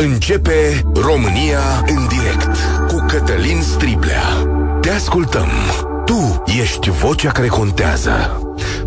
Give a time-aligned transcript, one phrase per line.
[0.00, 2.56] Începe România în direct
[2.88, 4.22] cu Cătălin Striblea.
[4.80, 5.48] Te ascultăm.
[6.04, 8.42] Tu ești vocea care contează.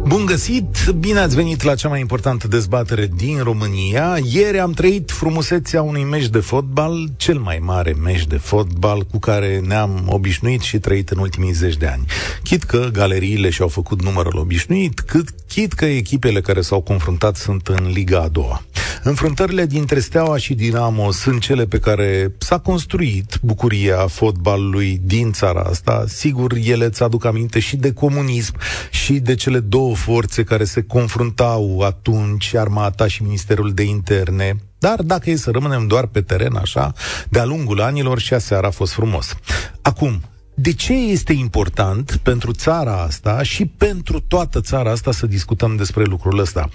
[0.08, 4.18] Bun găsit, bine ați venit la cea mai importantă dezbatere din România.
[4.32, 9.20] Ieri am trăit frumusețea unui meci de fotbal, cel mai mare meci de fotbal cu
[9.20, 12.06] care ne-am obișnuit și trăit în ultimii zeci de ani.
[12.44, 17.68] Chit că galeriile și-au făcut numărul obișnuit, cât, chit că echipele care s-au confruntat sunt
[17.68, 18.64] în Liga a doua.
[19.04, 25.62] Înfruntările dintre Steaua și Dinamo sunt cele pe care s-a construit bucuria fotbalului din țara
[25.62, 26.04] asta.
[26.08, 28.56] Sigur, ele îți aduc aminte și de comunism
[28.92, 35.02] și de cele două forțe care se confruntau atunci, armata și Ministerul de Interne, dar
[35.02, 36.94] dacă e să rămânem doar pe teren așa,
[37.30, 39.36] de-a lungul anilor și aseară a fost frumos.
[39.82, 40.22] Acum,
[40.62, 46.04] de ce este important pentru țara asta și pentru toată țara asta să discutăm despre
[46.04, 46.70] lucrul ăsta?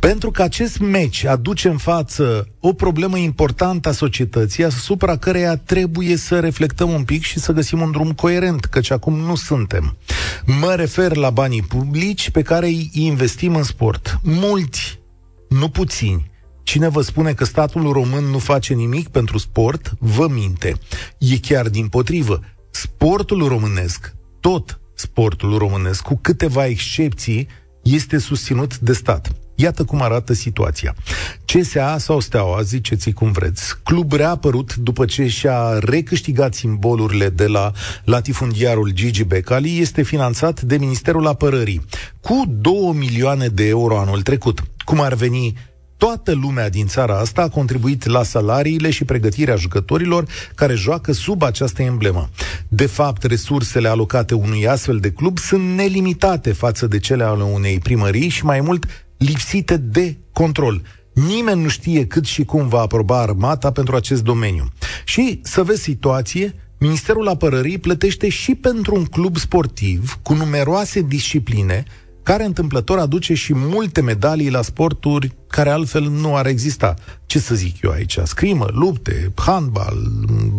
[0.00, 6.16] Pentru că acest meci aduce în față o problemă importantă a societății, asupra căreia trebuie
[6.16, 9.96] să reflectăm un pic și să găsim un drum coerent, căci acum nu suntem.
[10.60, 14.20] Mă refer la banii publici pe care îi investim în sport.
[14.22, 14.98] Mulți,
[15.48, 16.30] nu puțini,
[16.62, 20.74] Cine vă spune că statul român nu face nimic pentru sport, vă minte.
[21.18, 22.40] E chiar din potrivă
[22.72, 27.48] sportul românesc, tot sportul românesc, cu câteva excepții,
[27.82, 29.32] este susținut de stat.
[29.54, 30.94] Iată cum arată situația.
[31.44, 37.72] CSA sau Steaua, ziceți cum vreți, club reapărut după ce și-a recâștigat simbolurile de la
[38.04, 41.84] latifundiarul Gigi Becali, este finanțat de Ministerul Apărării
[42.20, 44.62] cu 2 milioane de euro anul trecut.
[44.84, 45.54] Cum ar veni
[46.02, 51.42] toată lumea din țara asta a contribuit la salariile și pregătirea jucătorilor care joacă sub
[51.42, 52.28] această emblemă.
[52.68, 57.78] De fapt, resursele alocate unui astfel de club sunt nelimitate față de cele ale unei
[57.78, 60.82] primării și mai mult lipsite de control.
[61.12, 64.68] Nimeni nu știe cât și cum va aproba armata pentru acest domeniu.
[65.04, 71.84] Și să vezi situație, Ministerul Apărării plătește și pentru un club sportiv cu numeroase discipline
[72.22, 76.94] care întâmplător aduce și multe medalii la sporturi care altfel nu ar exista.
[77.26, 78.18] Ce să zic eu aici?
[78.22, 79.96] Scrimă, lupte, handbal,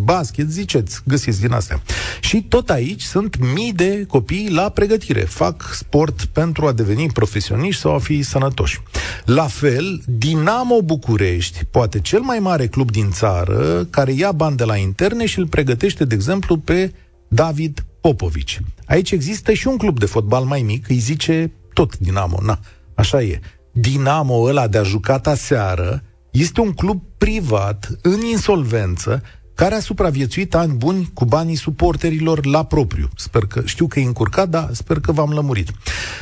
[0.03, 1.81] basket, ziceți, găsiți din astea.
[2.21, 5.19] Și tot aici sunt mii de copii la pregătire.
[5.19, 8.81] Fac sport pentru a deveni profesioniști sau a fi sănătoși.
[9.25, 14.63] La fel, Dinamo București, poate cel mai mare club din țară, care ia bani de
[14.63, 16.93] la interne și îl pregătește, de exemplu, pe
[17.27, 18.59] David Popovici.
[18.85, 22.59] Aici există și un club de fotbal mai mic, îi zice tot Dinamo, na,
[22.95, 23.39] așa e.
[23.71, 29.21] Dinamo ăla de-a jucat aseară este un club privat, în insolvență,
[29.55, 33.09] care a supraviețuit ani buni cu banii suporterilor la propriu.
[33.15, 35.71] Sper că, știu că e încurcat, dar sper că v-am lămurit.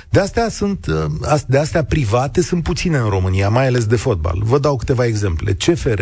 [0.10, 4.42] De astea, sunt, uh, de astea private sunt puține în România, mai ales de fotbal.
[4.44, 5.54] Vă dau câteva exemple.
[5.54, 6.02] CFR,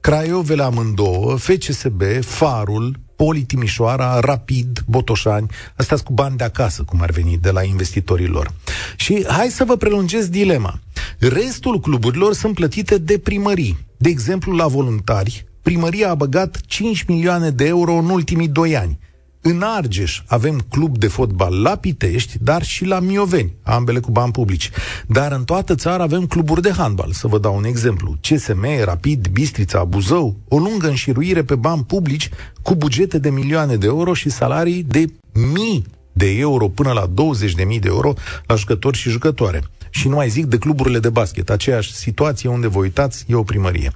[0.00, 7.10] Craiovele amândouă, FCSB, Farul, Poli Timișoara, Rapid, Botoșani, astea cu bani de acasă, cum ar
[7.10, 8.52] veni, de la investitorii lor.
[8.96, 10.80] Și hai să vă prelungesc dilema.
[11.18, 13.78] Restul cluburilor sunt plătite de primării.
[13.96, 18.98] De exemplu, la voluntari, primăria a băgat 5 milioane de euro în ultimii 2 ani.
[19.40, 24.32] În Argeș avem club de fotbal la Pitești, dar și la Mioveni, ambele cu bani
[24.32, 24.70] publici.
[25.06, 27.12] Dar în toată țara avem cluburi de handbal.
[27.12, 28.16] Să vă dau un exemplu.
[28.20, 32.30] CSM, Rapid, Bistrița, Buzău, o lungă înșiruire pe bani publici
[32.62, 35.04] cu bugete de milioane de euro și salarii de
[35.52, 38.14] mii de euro până la 20.000 de euro
[38.46, 39.62] la jucători și jucătoare.
[39.90, 41.50] Și nu mai zic de cluburile de basket.
[41.50, 43.92] Aceeași situație unde vă uitați e o primărie.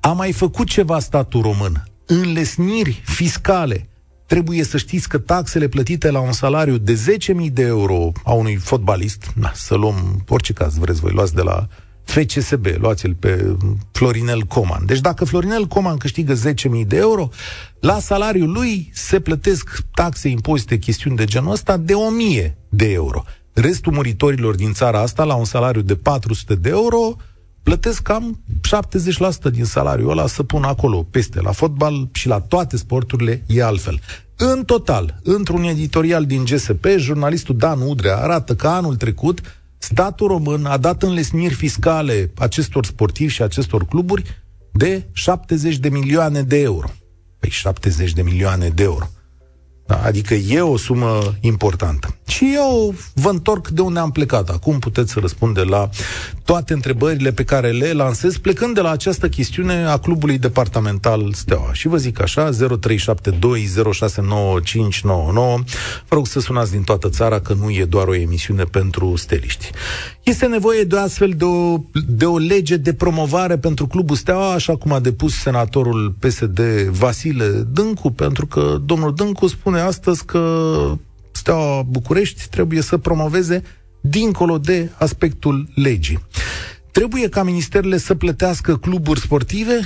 [0.00, 1.84] A mai făcut ceva statul român.
[2.06, 3.87] Înlesniri fiscale
[4.28, 6.98] trebuie să știți că taxele plătite la un salariu de
[7.44, 11.42] 10.000 de euro a unui fotbalist, na, să luăm orice caz vreți voi, luați de
[11.42, 11.66] la
[12.04, 13.56] FCSB, luați-l pe
[13.92, 14.86] Florinel Coman.
[14.86, 17.28] Deci dacă Florinel Coman câștigă 10.000 de euro,
[17.80, 21.92] la salariul lui se plătesc taxe, impozite, chestiuni de genul ăsta de
[22.42, 23.24] 1.000 de euro.
[23.52, 27.16] Restul muritorilor din țara asta, la un salariu de 400 de euro,
[27.62, 28.40] plătesc cam
[29.48, 31.40] 70% din salariul ăla să pun acolo, peste.
[31.40, 34.00] La fotbal și la toate sporturile e altfel.
[34.36, 39.40] În total, într-un editorial din GSP, jurnalistul Dan Udrea arată că anul trecut
[39.78, 46.42] statul român a dat înlesniri fiscale acestor sportivi și acestor cluburi de 70 de milioane
[46.42, 46.90] de euro.
[47.38, 49.10] Păi 70 de milioane de euro.
[49.86, 52.17] Da, adică e o sumă importantă.
[52.28, 54.48] Și eu vă întorc de unde am plecat.
[54.48, 55.88] Acum puteți să răspunde la
[56.44, 61.72] toate întrebările pe care le lansez, plecând de la această chestiune a clubului departamental Steaua.
[61.72, 62.54] Și vă zic așa, 0372069599,
[66.08, 69.70] vă rog să sunați din toată țara că nu e doar o emisiune pentru steliști.
[70.22, 71.76] Este nevoie de astfel de o,
[72.08, 76.60] de o lege de promovare pentru clubul Steaua, așa cum a depus senatorul PSD
[76.90, 80.40] Vasile Dâncu, pentru că domnul Dâncu spune astăzi că
[81.48, 83.62] Steaua București trebuie să promoveze
[84.00, 86.18] dincolo de aspectul legii.
[86.90, 89.80] Trebuie ca ministerele să plătească cluburi sportive?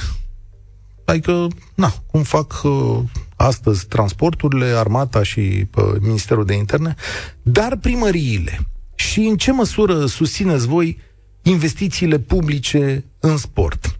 [1.05, 2.99] Adică, na, cum fac uh,
[3.37, 6.95] astăzi transporturile, armata și uh, Ministerul de Interne,
[7.43, 8.59] dar primăriile.
[8.95, 10.99] Și în ce măsură susțineți voi
[11.43, 13.99] investițiile publice în sport?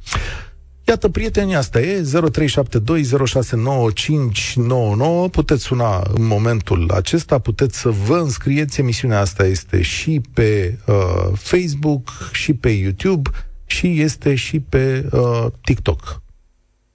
[0.93, 2.03] Iată, prieteni, asta e
[5.27, 5.31] 0372069599.
[5.33, 8.81] Puteți suna în momentul acesta, puteți să vă înscrieți.
[8.81, 10.95] Emisiunea asta este și pe uh,
[11.35, 13.31] Facebook, și pe YouTube,
[13.67, 16.01] și este și pe uh, TikTok.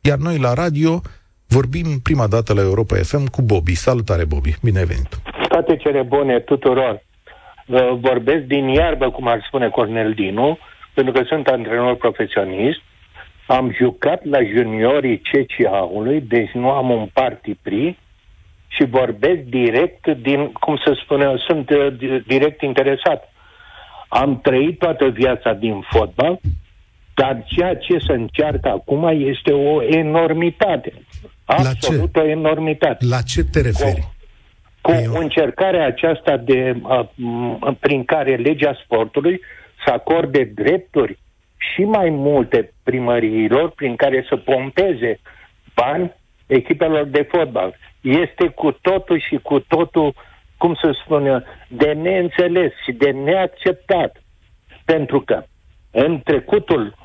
[0.01, 1.01] Iar noi la radio
[1.47, 3.75] vorbim prima dată la Europa FM cu Bobby.
[3.75, 4.51] Salutare, Bobby!
[4.63, 5.11] Bine ai venit!
[5.47, 7.05] Toate cele bune tuturor!
[7.99, 10.57] Vorbesc din iarbă, cum ar spune Cornel Dinu,
[10.93, 12.81] pentru că sunt antrenor profesionist
[13.47, 17.97] am jucat la juniorii CCA-ului, deci nu am un party pri
[18.67, 23.33] și vorbesc direct din, cum să spune, sunt uh, direct interesat.
[24.07, 26.39] Am trăit toată viața din fotbal,
[27.13, 30.93] dar ceea ce se încearcă acum este o enormitate.
[31.45, 32.27] Absolut la ce?
[32.27, 33.05] o enormitate.
[33.05, 34.07] La ce te referi?
[34.81, 39.41] Cu, cu încercarea aceasta de, uh, prin care legea sportului
[39.85, 41.17] să acorde drepturi
[41.57, 45.19] și mai multe primăriilor prin care să pompeze
[45.75, 46.13] bani
[46.47, 47.75] echipelor de fotbal.
[48.01, 50.13] Este cu totul și cu totul,
[50.57, 54.23] cum să spune, de neînțeles și de neacceptat.
[54.85, 55.43] Pentru că
[55.91, 56.95] în trecutul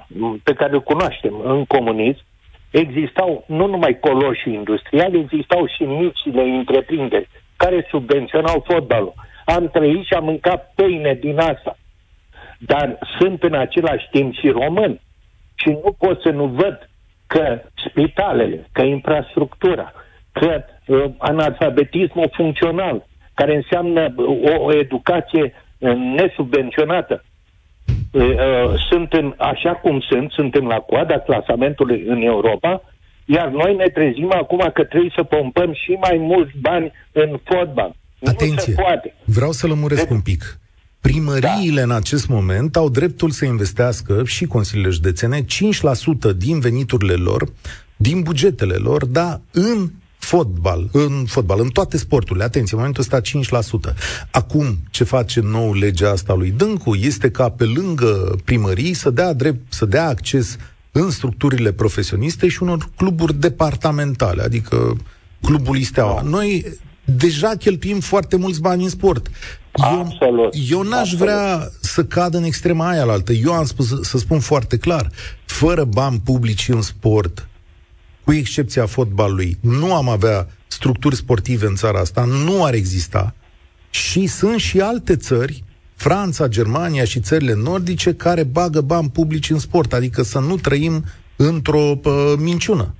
[0.42, 2.24] pe care îl cunoaștem în comunism,
[2.70, 9.14] existau nu numai coloși industriali, existau și micile întreprinderi care subvenționau fotbalul.
[9.44, 11.76] Am trăit și am mâncat pâine din asta
[12.66, 15.00] dar sunt în același timp și români.
[15.54, 16.90] Și nu pot să nu văd
[17.26, 19.92] că spitalele, că infrastructura,
[20.32, 27.24] că uh, analfabetismul funcțional, care înseamnă o, o educație uh, nesubvenționată,
[28.12, 32.82] uh, uh, sunt în, așa cum sunt, suntem la coada clasamentului în Europa,
[33.24, 37.94] iar noi ne trezim acum că trebuie să pompăm și mai mulți bani în fotbal.
[38.24, 38.54] Atenție!
[38.54, 39.14] Nu se poate.
[39.24, 40.60] Vreau să lămuresc de- un pic.
[41.02, 41.82] Primăriile da.
[41.82, 45.46] în acest moment au dreptul să investească și consiliile județene 5%
[46.36, 47.48] din veniturile lor,
[47.96, 52.44] din bugetele lor, da, în fotbal, în fotbal, în toate sporturile.
[52.44, 53.20] Atenție, în momentul ăsta
[53.90, 53.94] 5%.
[54.30, 59.32] Acum, ce face nou legea asta lui Dâncu este ca pe lângă primării să dea
[59.32, 60.56] drept, să dea acces
[60.92, 64.96] în structurile profesioniste și unor cluburi departamentale, adică
[65.40, 66.22] clubul Isteaua.
[66.22, 66.64] Noi
[67.04, 69.30] deja cheltuim foarte mulți bani în sport.
[69.74, 70.54] Eu, Absolut.
[70.70, 71.18] Eu n-aș Absolut.
[71.18, 73.32] vrea să cad în extrema aia la altă.
[73.32, 75.10] Eu am spus, să spun foarte clar,
[75.44, 77.48] fără bani publici în sport,
[78.24, 83.34] cu excepția fotbalului, nu am avea structuri sportive în țara asta, nu ar exista.
[83.90, 85.64] Și sunt și alte țări,
[85.94, 91.04] Franța, Germania și țările nordice, care bagă bani publici în sport, adică să nu trăim
[91.36, 92.94] într-o uh, minciună.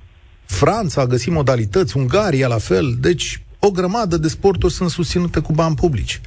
[0.45, 5.53] Franța a găsit modalități, Ungaria la fel, deci o grămadă de sporturi sunt susținute cu
[5.53, 6.21] bani publici.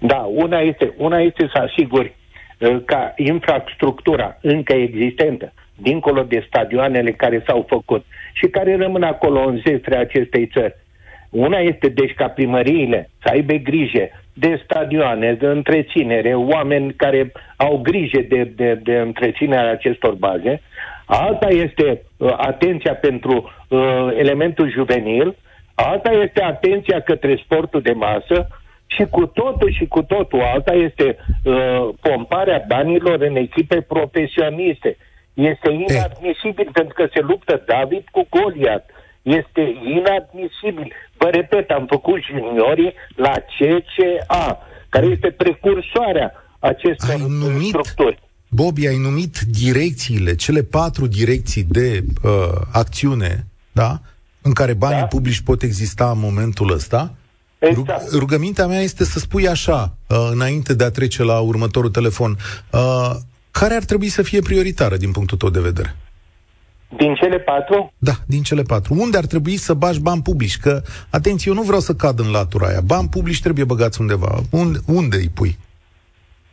[0.00, 2.14] Da, una este, una este să asiguri
[2.58, 9.40] uh, ca infrastructura încă existentă, dincolo de stadioanele care s-au făcut și care rămân acolo
[9.40, 10.74] în zestre acestei țări.
[11.30, 17.78] Una este, deci, ca primăriile să aibă grijă de stadioane, de întreținere, oameni care au
[17.78, 20.62] grijă de, de, de întreținerea acestor baze.
[21.04, 25.36] Alta este uh, atenția pentru uh, elementul juvenil,
[25.74, 28.48] alta este atenția către sportul de masă,
[28.96, 34.96] și cu totul și cu totul alta este uh, pomparea banilor în echipe profesioniste.
[35.34, 36.70] Este inadmisibil e.
[36.72, 38.90] pentru că se luptă David cu Goliat.
[39.22, 39.62] Este
[39.96, 40.92] inadmisibil.
[41.16, 48.18] Vă repet, am făcut juniorii la CCA, care este precursoarea acestor ai numit, structuri.
[48.48, 52.30] Bobby, ai numit direcțiile, cele patru direcții de uh,
[52.72, 54.00] acțiune, da?
[54.42, 55.06] În care banii da?
[55.06, 57.14] publici pot exista în momentul ăsta.
[57.60, 58.12] Exact.
[58.12, 62.36] Rugămintea mea este să spui așa, uh, înainte de a trece la următorul telefon,
[62.72, 63.10] uh,
[63.50, 65.96] care ar trebui să fie prioritară din punctul tău de vedere?
[66.96, 67.92] Din cele patru?
[67.98, 68.94] Da, din cele patru.
[68.98, 70.56] Unde ar trebui să bagi bani publici?
[70.56, 72.80] Că, atenție, eu nu vreau să cad în latura aia.
[72.80, 74.38] Bani publici trebuie băgați undeva.
[74.50, 75.58] Unde, unde îi pui?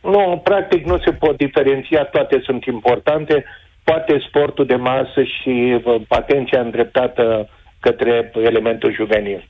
[0.00, 3.44] Nu, practic nu se pot diferenția, toate sunt importante.
[3.84, 7.48] Poate sportul de masă și atenția îndreptată
[7.80, 9.48] către elementul juvenil.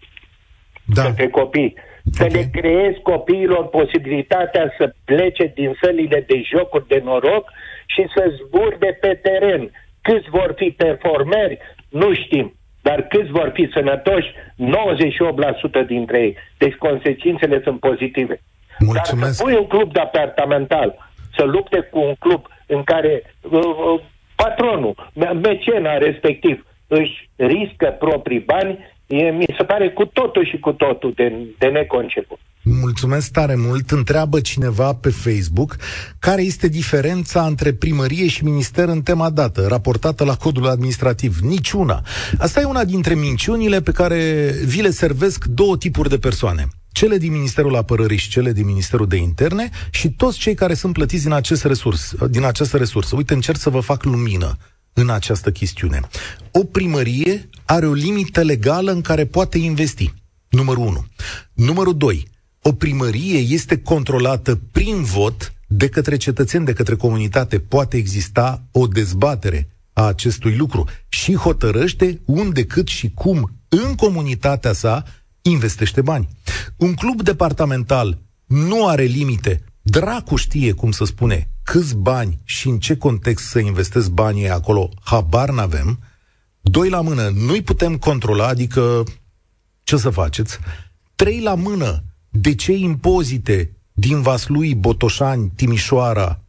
[0.95, 1.03] Da.
[1.03, 1.75] Către copii.
[2.13, 2.41] Să okay.
[2.41, 7.51] le creezi copiilor posibilitatea să plece din sălile de jocuri de noroc
[7.87, 9.71] și să zburde pe teren.
[10.03, 12.53] Câți vor fi performeri, nu știm.
[12.83, 14.33] Dar câți vor fi sănătoși?
[15.85, 16.37] 98% dintre ei.
[16.59, 18.41] Deci consecințele sunt pozitive.
[18.79, 19.21] Mulțumesc.
[19.21, 23.61] Dar să pui un club de apartamental să lupte cu un club în care uh,
[23.61, 24.01] uh,
[24.37, 25.11] patronul,
[25.43, 28.79] mecena respectiv, își riscă proprii bani,
[29.09, 32.39] e, mi se pare cu totul și cu totul de, de neconceput.
[32.63, 33.91] Mulțumesc tare mult.
[33.91, 35.77] Întreabă cineva pe Facebook
[36.19, 41.39] care este diferența între primărie și minister în tema dată, raportată la codul administrativ.
[41.39, 42.03] Niciuna.
[42.39, 47.19] Asta e una dintre minciunile pe care vi le servesc două tipuri de persoane cele
[47.19, 51.23] din Ministerul Apărării și cele din Ministerul de Interne și toți cei care sunt plătiți
[51.23, 53.17] din, acest resurs, din această resursă.
[53.17, 54.57] Uite, încerc să vă fac lumină
[55.01, 56.01] în această chestiune.
[56.53, 60.15] O primărie are o limită legală în care poate investi.
[60.49, 61.07] Numărul 1.
[61.53, 62.29] Numărul 2.
[62.63, 67.59] O primărie este controlată prin vot de către cetățeni, de către comunitate.
[67.59, 74.73] Poate exista o dezbatere a acestui lucru și hotărăște unde, cât și cum în comunitatea
[74.73, 75.05] sa
[75.43, 76.29] investește bani.
[76.77, 79.63] Un club departamental nu are limite.
[79.91, 84.89] Dracu știe, cum să spune, câți bani și în ce context să investesc banii acolo,
[85.01, 85.99] habar n-avem.
[86.61, 89.03] Doi la mână, nu-i putem controla, adică
[89.83, 90.59] ce să faceți?
[91.15, 96.41] Trei la mână, de ce impozite din Vaslui, Botoșani, Timișoara,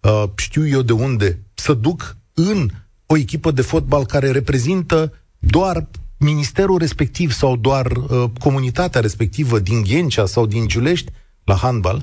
[0.00, 2.70] uh, știu eu de unde, să duc în
[3.06, 5.86] o echipă de fotbal care reprezintă doar
[6.18, 11.12] ministerul respectiv sau doar uh, comunitatea respectivă din Ghencea sau din Giulești
[11.44, 12.02] la handbal,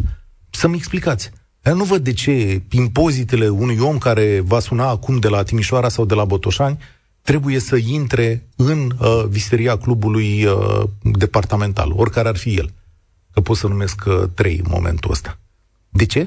[0.62, 1.32] să-mi explicați.
[1.64, 2.34] Eu nu văd de ce
[2.72, 6.78] impozitele unui om care va suna acum de la Timișoara sau de la Botoșani
[7.30, 8.28] trebuie să intre
[8.58, 10.84] în uh, visteria clubului uh,
[11.24, 12.68] departamental, oricare ar fi el.
[13.34, 15.32] Că pot să numesc uh, trei în momentul ăsta.
[15.90, 16.22] De ce?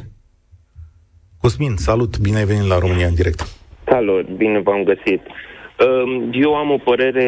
[1.40, 3.40] Cosmin, salut, bine ai venit la România în direct.
[3.86, 5.22] Salut, bine v-am găsit.
[5.26, 7.26] Uh, eu am o părere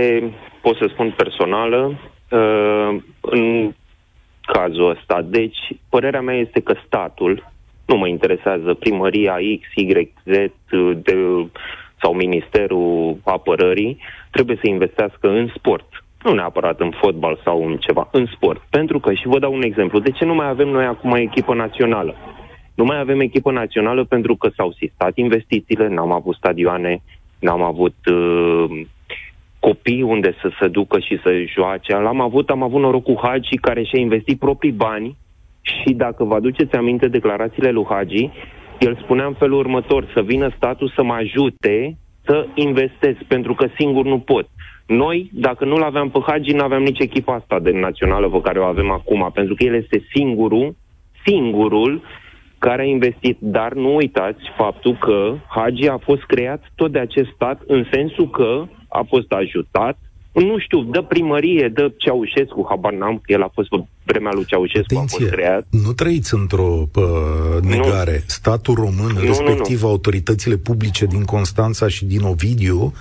[0.63, 1.81] pot să spun personală,
[2.31, 3.73] uh, în
[4.47, 5.23] cazul ăsta.
[5.23, 7.51] Deci, părerea mea este că statul,
[7.87, 10.37] nu mă interesează primăria X, Y, Z
[11.03, 11.47] de,
[12.01, 13.99] sau Ministerul Apărării,
[14.31, 16.05] trebuie să investească în sport.
[16.23, 18.63] Nu neapărat în fotbal sau în ceva, în sport.
[18.71, 21.55] Pentru că, și vă dau un exemplu, de ce nu mai avem noi acum echipă
[21.55, 22.15] națională?
[22.75, 27.03] Nu mai avem echipă națională pentru că s-au sistat investițiile, n-am avut stadioane,
[27.39, 28.87] n-am avut uh,
[29.69, 31.97] copii unde să se ducă și să joace.
[31.97, 35.17] L-am avut, am avut noroc cu Hagi care și-a investit proprii bani
[35.61, 38.31] și dacă vă aduceți aminte declarațiile lui Hagi,
[38.79, 43.67] el spunea în felul următor, să vină statul să mă ajute să investesc, pentru că
[43.79, 44.47] singur nu pot.
[44.87, 48.59] Noi, dacă nu-l aveam pe Hagi, nu aveam nici echipa asta de națională pe care
[48.59, 50.75] o avem acum, pentru că el este singurul,
[51.25, 52.03] singurul
[52.59, 53.37] care a investit.
[53.41, 58.31] Dar nu uitați faptul că Hagi a fost creat tot de acest stat în sensul
[58.31, 58.65] că
[59.01, 59.99] a fost ajutat,
[60.33, 64.45] nu știu, dă primărie, dă Ceaușescu, habar n-am, că el a fost pe vremea lui
[64.45, 65.67] Ceaușescu, Atenție, a fost creat.
[65.71, 67.07] nu trăiți într-o pă,
[67.63, 68.13] negare.
[68.13, 68.25] Nu.
[68.27, 69.93] Statul român, nu, respectiv nu, nu.
[69.93, 72.93] autoritățile publice din Constanța și din Ovidiu,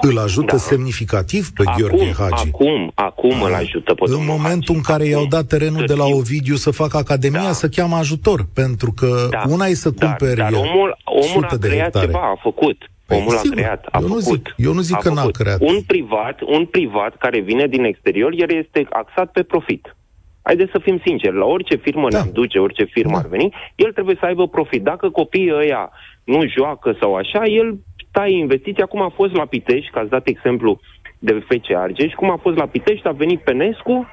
[0.00, 0.58] îl ajută da.
[0.58, 2.42] semnificativ pe acum, Gheorghe Hagi.
[2.46, 4.76] Acum, acum îl ajută pe În momentul Hagi.
[4.76, 7.52] în care acum, i-au dat terenul de la Ovidiu să facă academia, da.
[7.52, 9.42] să cheamă ajutor, pentru că da.
[9.48, 12.89] una e să cumpere dar, dar omul, omul a creat ceva, a făcut.
[13.10, 14.24] Păi, Omul sigur, a creat, a eu făcut.
[14.24, 15.16] Nu zic, eu nu zic că făcut.
[15.16, 15.60] n-a creat.
[15.60, 19.96] Un privat, un privat care vine din exterior, el este axat pe profit.
[20.42, 22.22] Haideți să fim sinceri, la orice firmă da.
[22.24, 23.18] ne duce, orice firmă da.
[23.18, 24.82] ar veni, el trebuie să aibă profit.
[24.82, 25.90] Dacă copiii ăia
[26.24, 27.78] nu joacă sau așa, el
[28.10, 30.80] taie investiția, cum a fost la Pitești, că ați dat exemplu
[31.18, 34.06] de FC Argeș, cum a fost la Pitești, a venit Penescu,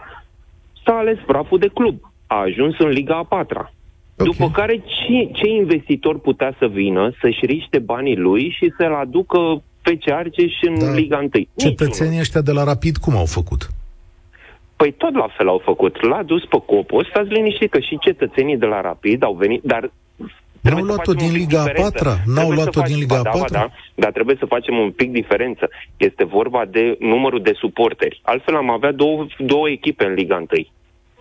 [0.86, 1.96] s-a ales praful de club.
[2.28, 3.72] A ajuns în Liga a patra.
[4.18, 4.32] Okay.
[4.32, 9.64] După care ce, ce investitor putea să vină, să-și riște banii lui și să-l aducă
[9.82, 10.94] pe Argeș în da.
[10.94, 11.30] Liga 1?
[11.56, 13.68] Cetățenii ăștia de la Rapid cum au făcut?
[14.76, 16.02] Păi tot la fel au făcut.
[16.02, 19.92] L-a dus pe Copos, stați liniștit că și cetățenii de la Rapid au venit, dar
[20.62, 22.16] N-au luat-o din Liga a patra?
[22.26, 23.60] N-au luat-o din Liga a da, patra?
[23.60, 25.70] Da, dar trebuie să facem un pic diferență.
[25.98, 28.20] Este vorba de numărul de suporteri.
[28.24, 30.46] Altfel am avea două, două echipe în Liga 1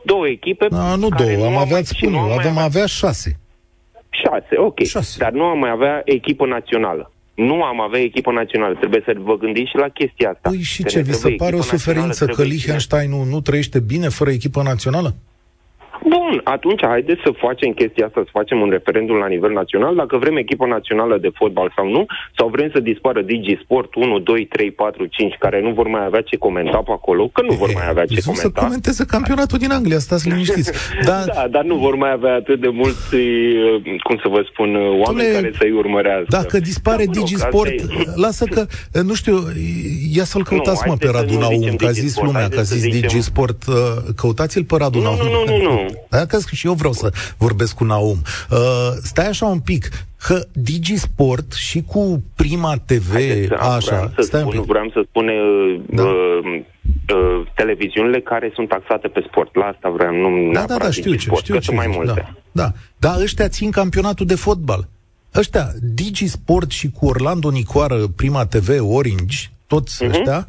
[0.07, 0.67] două echipe.
[0.71, 3.39] A, nu două, am avea, spun eu, avem avea șase.
[4.11, 4.79] Șase, ok.
[4.83, 5.17] Șase.
[5.19, 7.11] Dar nu am mai avea echipă națională.
[7.35, 8.75] nu am avea echipă națională.
[8.75, 10.49] Trebuie să vă gândiți și la chestia asta.
[10.49, 14.31] Păi și ce, vi se pare o suferință că Liechtenstein nu, nu trăiește bine fără
[14.31, 15.15] echipă națională?
[16.03, 20.17] Bun, atunci haideți să facem chestia asta, să facem un referendum la nivel național, dacă
[20.17, 24.47] vrem echipă națională de fotbal sau nu, sau vrem să dispară Digi Sport 1, 2,
[24.47, 27.71] 3, 4, 5, care nu vor mai avea ce comenta pe acolo, că nu vor
[27.75, 28.43] mai avea ce comenta.
[28.43, 30.73] să comenteze campionatul din Anglia, stați liniștiți.
[31.09, 34.75] da, da, dar nu vor mai avea atât de mulți, uh, cum să vă spun,
[34.75, 36.27] uh, oameni Tule, care să-i urmărească.
[36.29, 37.75] Dacă dispare da, Digi Sport,
[38.17, 39.37] lasă că, uh, nu știu,
[40.15, 42.83] ia să-l căutați nu, mă pe Radu Naum, că a zis lumea, că a zis
[42.83, 43.63] Digi Sport,
[44.17, 45.17] căutați-l pe Radu Naum.
[45.17, 45.86] Nu, nu, nu, nu.
[46.09, 48.23] Da, că și eu vreau să vorbesc cu Naum.
[48.51, 48.59] Uh,
[49.03, 49.89] stai așa un pic,
[50.27, 53.97] că Digisport și cu Prima TV, Haideți, așa...
[53.97, 56.03] Vreau să, stai spun, vreau să spun uh, da.
[56.03, 56.63] uh,
[57.15, 59.57] uh, televiziunile care sunt taxate pe sport.
[59.57, 62.35] La asta vreau, nu da, da, da, știu ce, știu ce, mai multe.
[62.53, 64.89] Da, da, da, ăștia țin campionatul de fotbal.
[65.35, 70.09] Ăștia, Digisport și cu Orlando Nicoară, Prima TV, Orange, toți uh-huh.
[70.09, 70.47] ăștia,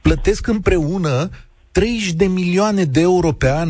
[0.00, 1.30] plătesc împreună
[1.72, 3.68] 30 de milioane de euro pe an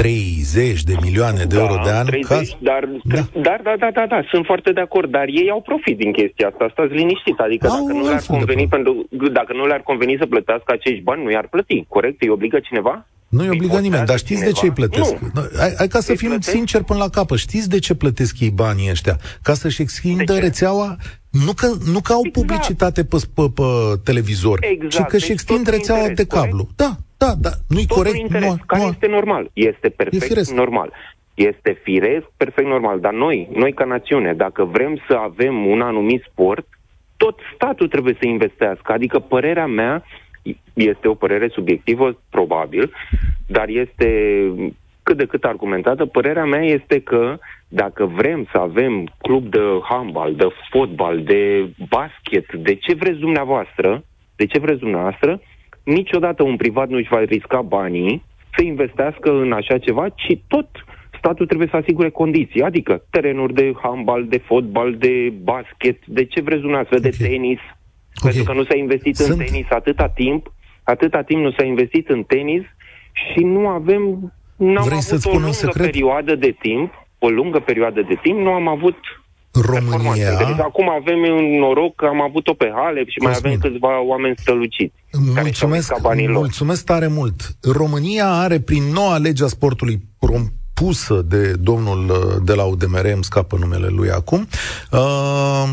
[0.00, 2.06] 30 de milioane de da, euro de an.
[2.06, 2.58] 30, ca...
[2.58, 3.22] dar, da.
[3.46, 6.48] dar, da, da, da, da, sunt foarte de acord, dar ei au profit din chestia
[6.48, 8.92] asta, stați liniștit, adică au, dacă, nu le-ar conveni, pentru,
[9.32, 12.22] dacă nu le-ar conveni să plătească acești bani, nu i-ar plăti, corect?
[12.22, 13.06] Îi obligă cineva?
[13.28, 14.52] Nu îi obligă nimeni, dar știți cineva?
[14.52, 15.18] de ce îi plătesc?
[15.18, 15.42] Nu.
[15.58, 16.56] Hai, hai ca să fim plătesc?
[16.56, 17.38] sinceri până la capăt.
[17.38, 19.16] Știți de ce plătesc ei banii ăștia?
[19.42, 20.96] Ca să-și extindă rețeaua
[21.30, 22.32] nu că, nu că au exact.
[22.38, 23.62] publicitate pe, pe, pe
[24.04, 24.94] televizor, exact.
[24.94, 26.62] ci că deci și extind rețeaua interes, de cablu.
[26.62, 26.76] Corect?
[26.76, 28.16] Da, da, da, nu-i Totul corect.
[28.16, 29.50] Interes, nu, care nu, este normal.
[29.52, 30.92] Este perfect e normal.
[31.34, 33.00] Este firesc, perfect normal.
[33.00, 36.66] Dar noi, noi ca națiune, dacă vrem să avem un anumit sport,
[37.16, 38.92] tot statul trebuie să investească.
[38.92, 40.04] Adică părerea mea
[40.74, 42.92] este o părere subiectivă, probabil,
[43.46, 44.08] dar este
[45.02, 46.06] cât de cât argumentată.
[46.06, 52.54] Părerea mea este că dacă vrem să avem club de handbal, de fotbal, de basket,
[52.54, 54.04] de ce vreți dumneavoastră,
[54.36, 55.40] de ce vreți dumneavoastră,
[55.82, 58.22] niciodată un privat nu își va risca banii
[58.56, 60.68] să investească în așa ceva, ci tot
[61.18, 66.40] statul trebuie să asigure condiții, adică terenuri de handbal, de fotbal, de basket, de ce
[66.40, 67.10] vreți dumneavoastră, okay.
[67.10, 68.32] de tenis, okay.
[68.32, 69.38] pentru că nu s-a investit Sunt...
[69.38, 72.62] în tenis atâta timp, atâta timp nu s-a investit în tenis
[73.12, 75.90] și nu avem, n-am Vrei avut o lungă secret?
[75.90, 78.96] perioadă de timp, o lungă perioadă de timp, nu am avut
[79.60, 80.36] România...
[80.36, 84.34] Deci acum avem un noroc că am avut-o pe Halep și mai avem câțiva oameni
[84.38, 84.94] străluciți.
[85.34, 85.92] Mulțumesc,
[86.28, 87.56] mulțumesc tare mult.
[87.62, 93.56] România are prin noua legea sportului propusă de domnul uh, de la UDMR, îmi scapă
[93.60, 94.48] numele lui acum,
[94.90, 95.68] uh,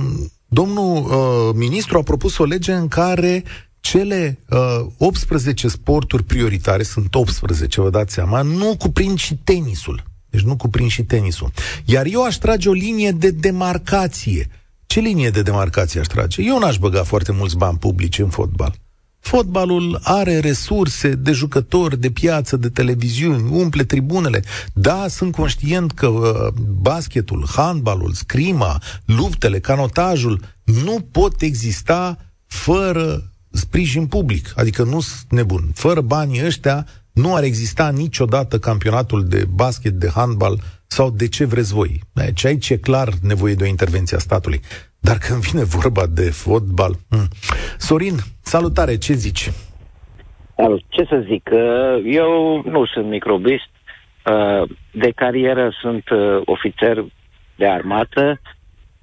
[0.47, 3.43] domnul uh, ministru a propus o lege în care
[3.79, 10.03] cele uh, 18 sporturi prioritare, sunt 18, vă dați seama, nu cuprind și tenisul.
[10.29, 11.51] Deci nu cuprind și tenisul.
[11.85, 14.49] Iar eu aș trage o linie de demarcație.
[14.85, 16.41] Ce linie de demarcație aș trage?
[16.41, 18.75] Eu n-aș băga foarte mulți bani publici în fotbal.
[19.19, 24.43] Fotbalul are resurse de jucători, de piață, de televiziuni, umple tribunele.
[24.73, 34.05] Da, sunt conștient că uh, basketul, handbalul, scrima, luptele, canotajul nu pot exista fără sprijin
[34.05, 34.53] public.
[34.55, 35.71] Adică nu sunt nebun.
[35.73, 36.87] Fără banii ăștia
[37.23, 40.55] nu ar exista niciodată campionatul de basket, de handbal
[40.87, 41.99] sau de ce vreți voi.
[42.13, 44.59] Deci aici e clar nevoie de o intervenție a statului.
[44.99, 46.93] Dar când vine vorba de fotbal...
[47.09, 47.27] Hmm.
[47.77, 49.51] Sorin, salutare, ce zici?
[50.89, 51.49] Ce să zic,
[52.03, 53.69] eu nu sunt microbist,
[54.91, 56.03] de carieră sunt
[56.45, 57.05] ofițer
[57.55, 58.41] de armată,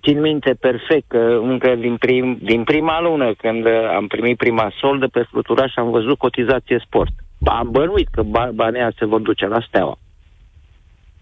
[0.02, 5.06] țin minte perfect că încă din, prim, din prima lună, când am primit prima soldă
[5.06, 7.12] pe fluturaș, am văzut cotizație sport
[7.44, 8.22] am bănuit că
[8.54, 9.98] banii se vor duce la steaua.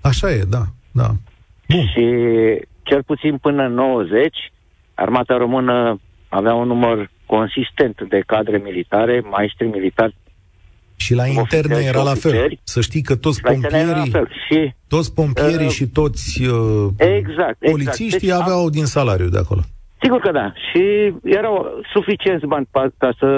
[0.00, 1.08] Așa e, da, da.
[1.68, 1.86] Bun.
[1.86, 2.04] Și
[2.82, 4.52] cel puțin până în 90,
[4.94, 10.16] armata română avea un număr consistent de cadre militare, maestri militari.
[10.96, 12.58] Și la interne era la fel.
[12.62, 14.12] Să știi că toți pompierii,
[14.48, 18.22] și, toți pompierii uh, și toți uh, exact, polițiștii exact.
[18.22, 19.60] Deci, aveau din salariu de acolo.
[20.02, 20.52] Sigur că da.
[20.70, 20.82] Și
[21.24, 23.28] erau suficienți bani ca să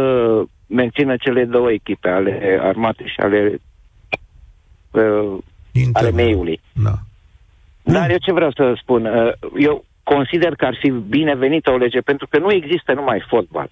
[0.66, 3.60] mențină cele două echipe, ale armatei și ale,
[4.90, 5.38] uh,
[5.92, 6.60] ale meiului.
[6.72, 6.94] Da.
[7.82, 9.04] Dar eu ce vreau să spun?
[9.04, 13.70] Uh, eu consider că ar fi binevenită o lege, pentru că nu există numai fotbal.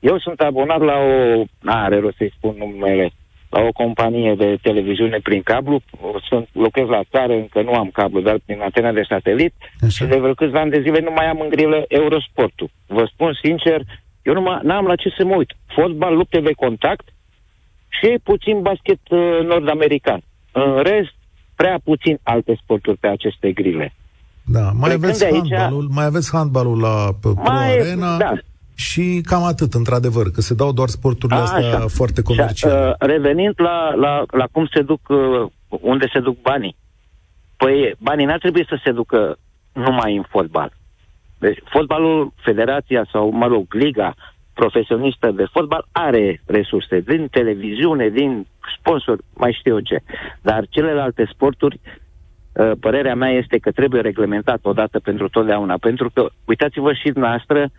[0.00, 3.10] Eu sunt abonat la o, are rost să-i spun numele,
[3.48, 5.80] la o companie de televiziune prin cablu,
[6.28, 9.88] sunt, lucrez la țară, încă nu am cablu, dar prin antena de satelit Așa.
[9.88, 12.70] și de vreo câțiva ani de zile nu mai am în grilă Eurosportul.
[12.86, 13.80] Vă spun sincer,
[14.22, 15.52] eu nu am la ce să mă uit.
[15.66, 17.08] Fotbal, lupte de contact
[17.88, 20.20] și puțin basket uh, nord-american.
[20.52, 21.14] În rest,
[21.54, 23.94] prea puțin alte sporturi pe aceste grile.
[24.44, 28.16] Da, mai aveți, handbalul, aici, mai aveți handbalul la Pro mai, Arena.
[28.16, 28.32] Da.
[28.74, 31.86] Și cam atât, într-adevăr, că se dau doar sporturile A, astea așa.
[31.86, 32.74] foarte comerciale.
[32.74, 36.76] Și, uh, revenind la, la, la cum se duc, uh, unde se duc banii.
[37.56, 39.38] Păi banii n-ar trebui să se ducă
[39.72, 40.72] numai în fotbal.
[41.38, 44.14] Deci fotbalul, federația sau, mă rog, liga
[44.60, 48.46] profesionistă de fotbal are resurse din televiziune, din
[48.78, 49.98] sponsor, mai știu eu ce.
[50.42, 55.76] Dar celelalte sporturi, uh, părerea mea este că trebuie reglementat odată pentru totdeauna.
[55.80, 57.70] Pentru că, uitați-vă și noastră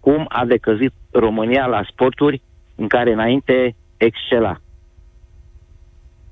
[0.00, 2.42] cum a decăzit România la sporturi
[2.74, 4.60] în care înainte excela.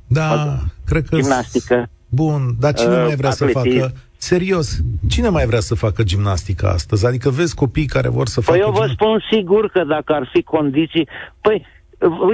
[0.07, 1.17] Da, cred că...
[1.17, 1.89] Gimnastică.
[2.09, 3.61] Bun, dar cine uh, mai vrea atletism.
[3.61, 3.93] să facă
[4.31, 4.69] Serios,
[5.09, 7.07] cine mai vrea să facă gimnastică astăzi?
[7.07, 8.59] Adică vezi copii care vor să păi facă...
[8.59, 8.95] Păi eu vă gim...
[8.95, 11.09] spun sigur că dacă ar fi condiții...
[11.41, 11.67] Păi,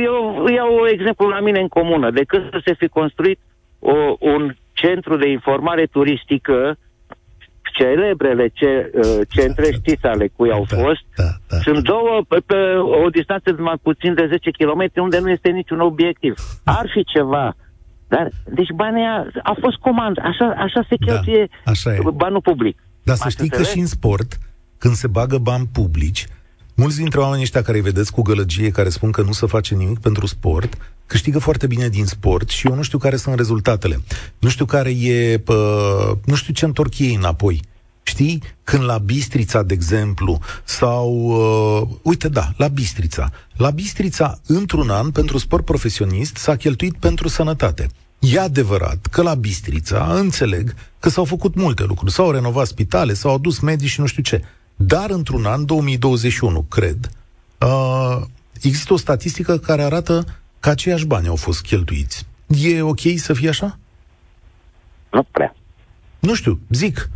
[0.08, 2.10] eu iau exemplu la mine în comună.
[2.10, 3.38] Decât să se fi construit
[3.78, 6.76] o, un centru de informare turistică,
[7.78, 12.22] celebrele ce, uh, centre, da, știți ale cui au da, fost, da, da, sunt două
[12.28, 12.60] pe, pe
[13.04, 16.34] o distanță de mai puțin de 10 km unde nu este niciun obiectiv.
[16.64, 17.56] Ar fi ceva
[18.10, 21.98] dar, deci banii a, a fost comand, așa, așa se da, cheltuie da, așa e.
[22.14, 22.76] banul public.
[23.02, 24.38] Dar să știi că și în sport,
[24.78, 26.26] când se bagă bani publici,
[26.74, 29.74] mulți dintre oamenii ăștia care îi vedeți cu gălăgie, care spun că nu se face
[29.74, 34.00] nimic pentru sport, câștigă foarte bine din sport și eu nu știu care sunt rezultatele.
[34.38, 35.54] Nu știu care e, pă,
[36.24, 37.60] nu știu ce întorc ei înapoi.
[38.02, 38.42] Știi?
[38.64, 41.08] Când la Bistrița, de exemplu, sau...
[41.12, 43.30] Uh, uite, da, la Bistrița.
[43.56, 47.88] La Bistrița, într-un an, pentru sport profesionist, s-a cheltuit pentru sănătate.
[48.18, 52.12] E adevărat că la Bistrița, înțeleg că s-au făcut multe lucruri.
[52.12, 54.42] S-au renovat spitale, s-au adus medici și nu știu ce.
[54.76, 57.10] Dar într-un an, 2021, cred,
[57.58, 58.20] uh,
[58.60, 60.24] există o statistică care arată
[60.60, 62.26] că aceiași bani au fost cheltuiți.
[62.46, 63.78] E ok să fie așa?
[65.10, 65.54] Nu prea.
[66.18, 67.10] Nu știu, zic.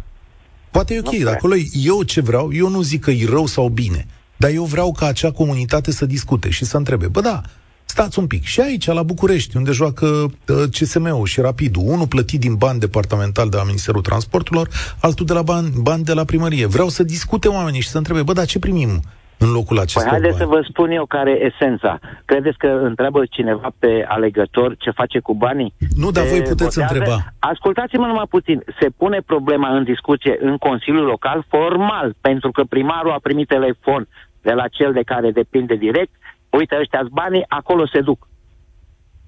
[0.75, 3.69] Poate e ok, dar acolo eu ce vreau, eu nu zic că e rău sau
[3.69, 4.07] bine,
[4.37, 7.07] dar eu vreau ca acea comunitate să discute și să întrebe.
[7.07, 7.41] Bă, da,
[7.85, 8.45] stați un pic.
[8.45, 13.49] Și aici, la București, unde joacă uh, CSM-ul și Rapidul, unul plătit din bani departamental
[13.49, 14.69] de la Ministerul Transporturilor,
[15.01, 16.67] altul de la bani, bani de la primărie.
[16.67, 19.03] Vreau să discute oamenii și să întrebe, bă, dar ce primim
[19.38, 20.01] în locul acesta.
[20.01, 21.99] Păi haideți să vă spun eu care e esența.
[22.25, 25.75] Credeți că întreabă cineva pe alegător ce face cu banii?
[25.97, 26.92] Nu, dar voi puteți votează?
[26.92, 27.16] întreba.
[27.38, 28.62] Ascultați-mă numai puțin.
[28.81, 34.09] Se pune problema în discuție în Consiliul Local formal, pentru că primarul a primit telefon
[34.42, 36.12] de la cel de care depinde direct.
[36.51, 38.29] Uite, ăștia banii, acolo se duc.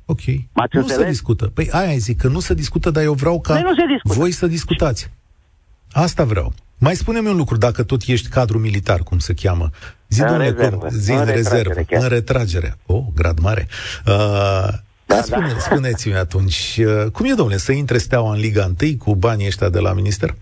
[0.07, 0.25] Ok.
[0.53, 1.03] M-ați nu înțeles?
[1.03, 1.47] se discută.
[1.55, 4.31] Păi aia zic, că nu se discută, dar eu vreau ca păi nu se voi
[4.31, 5.11] să discutați.
[5.93, 6.53] Asta vreau.
[6.79, 9.71] Mai spune-mi un lucru, dacă tot ești cadru militar, cum se cheamă.
[10.09, 10.89] Zi, în domnule, rezervă.
[10.89, 12.03] Zi în, în rezervă, chiar.
[12.03, 12.77] în retragere.
[12.87, 13.67] Oh, grad mare.
[14.07, 14.69] Uh,
[15.07, 15.59] da, spune, da.
[15.59, 19.69] Spuneți-mi atunci, uh, cum e, domnule, să intre steaua în Liga 1 cu banii ăștia
[19.69, 20.35] de la minister?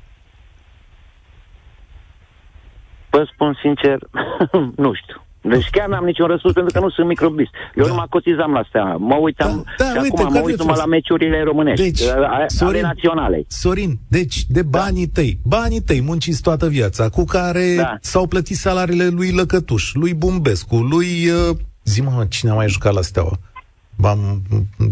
[3.10, 3.98] Vă spun sincer,
[4.84, 5.23] nu știu.
[5.48, 7.50] Deci chiar n-am niciun răspuns pentru că nu sunt microbist.
[7.74, 7.88] Eu da.
[7.88, 8.96] nu mă cotizam la astea.
[8.96, 12.44] Mă uitam da, da, și uite, acum mă uit numai la meciurile românești, deci, ale
[12.48, 13.44] Sorin, naționale.
[13.48, 14.78] Sorin, deci de da.
[14.78, 15.12] banii da.
[15.12, 17.96] tăi, banii tăi munciți toată viața, cu care da.
[18.00, 21.28] s-au plătit salariile lui Lăcătuș, lui Bumbescu, lui...
[21.50, 23.38] Uh, zi mă, cine a mai jucat la Steaua?
[23.96, 24.42] B-am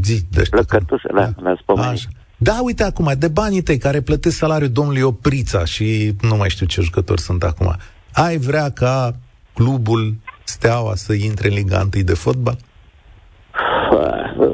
[0.03, 1.93] zi de Lăcătuș, da, da, da
[2.37, 6.67] Da, uite acum, de banii tăi care plătesc salariul domnului Oprița și nu mai știu
[6.67, 7.77] ce jucători sunt acum,
[8.13, 9.15] ai vrea ca
[9.55, 12.57] clubul Steaua să intre în Liga 1 de fotbal?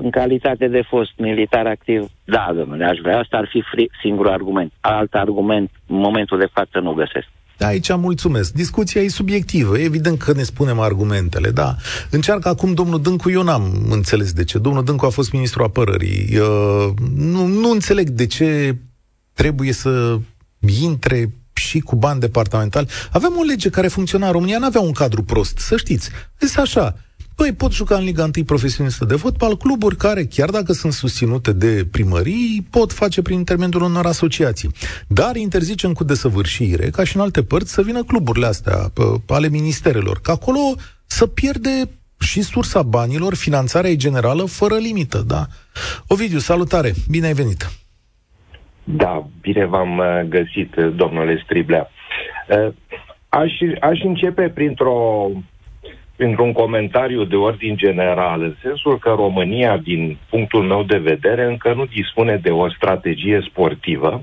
[0.02, 3.18] În calitate de fost militar activ, da, domnule, aș vrea.
[3.18, 4.72] Asta ar fi fri- singurul argument.
[4.80, 7.26] Alt argument, în momentul de față, nu găsesc.
[7.56, 8.52] Da, aici mulțumesc.
[8.52, 9.78] Discuția e subiectivă.
[9.78, 11.74] Evident că ne spunem argumentele, da.
[12.10, 14.58] Încearcă acum domnul Dâncu, eu n-am înțeles de ce.
[14.58, 16.38] Domnul Dâncu a fost ministru apărării.
[16.38, 18.76] Uh, nu, nu înțeleg de ce
[19.32, 20.18] trebuie să
[20.82, 22.88] intre și cu bani departamentali.
[23.12, 26.10] Avem o lege care funcționa în România, n-avea un cadru prost, să știți.
[26.38, 26.96] Este așa,
[27.38, 31.52] Păi pot juca în Liga 1 profesionistă de fotbal cluburi care, chiar dacă sunt susținute
[31.52, 34.70] de primării, pot face prin intermediul unor asociații.
[35.06, 38.92] Dar interzicem cu desăvârșire, ca și în alte părți, să vină cluburile astea
[39.26, 40.58] ale ministerelor, că acolo
[41.06, 45.46] să pierde și sursa banilor, finanțarea e generală, fără limită, da?
[46.06, 46.94] Ovidiu, salutare!
[47.08, 47.70] Bine ai venit!
[48.96, 51.90] Da, bine v-am uh, găsit, uh, domnule Striblea.
[52.48, 52.72] Uh,
[53.28, 55.28] aș, aș începe printr-o,
[56.16, 61.72] printr-un comentariu de ordin general, în sensul că România, din punctul meu de vedere, încă
[61.72, 64.22] nu dispune de o strategie sportivă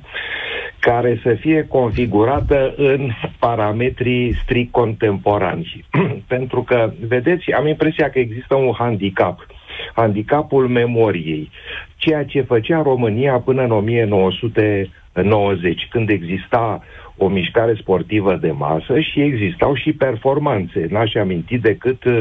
[0.79, 5.85] care să fie configurată în parametrii strict contemporani.
[6.27, 9.45] Pentru că, vedeți, am impresia că există un handicap
[9.93, 11.49] handicapul memoriei,
[11.95, 14.89] ceea ce făcea România până în 1900
[15.21, 16.83] 90, când exista
[17.17, 20.87] o mișcare sportivă de masă și existau și performanțe.
[20.89, 22.19] N-aș aminti decât uh,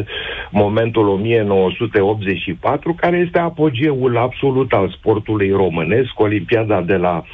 [0.50, 7.24] momentul 1984, care este apogeul absolut al sportului românesc, Olimpiada de la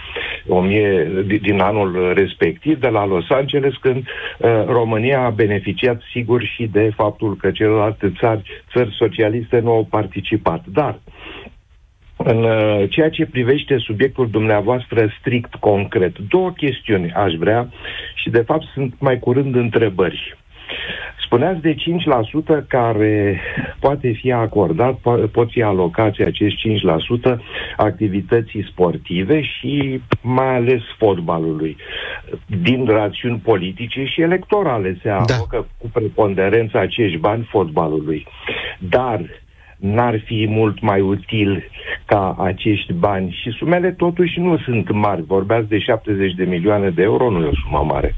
[0.46, 6.68] 1000, din anul respectiv, de la Los Angeles, când uh, România a beneficiat sigur și
[6.72, 8.42] de faptul că celelalte țări,
[8.72, 10.64] țări socialiste nu au participat.
[10.66, 10.98] Dar
[12.24, 17.68] în uh, ceea ce privește subiectul dumneavoastră strict concret, două chestiuni aș vrea
[18.14, 20.38] și de fapt sunt mai curând întrebări.
[21.24, 23.40] Spuneați de 5% care
[23.80, 26.80] poate fi acordat, po- pot fi alocați acești
[27.32, 27.36] 5%
[27.76, 31.76] activității sportive și mai ales fotbalului.
[32.46, 35.14] Din rațiuni politice și electorale se da.
[35.14, 38.26] alocă cu preponderență acești bani fotbalului.
[38.78, 39.20] Dar
[39.80, 41.70] n-ar fi mult mai util
[42.04, 45.22] ca acești bani și sumele totuși nu sunt mari.
[45.22, 48.14] Vorbeați de 70 de milioane de euro, nu e o sumă mare.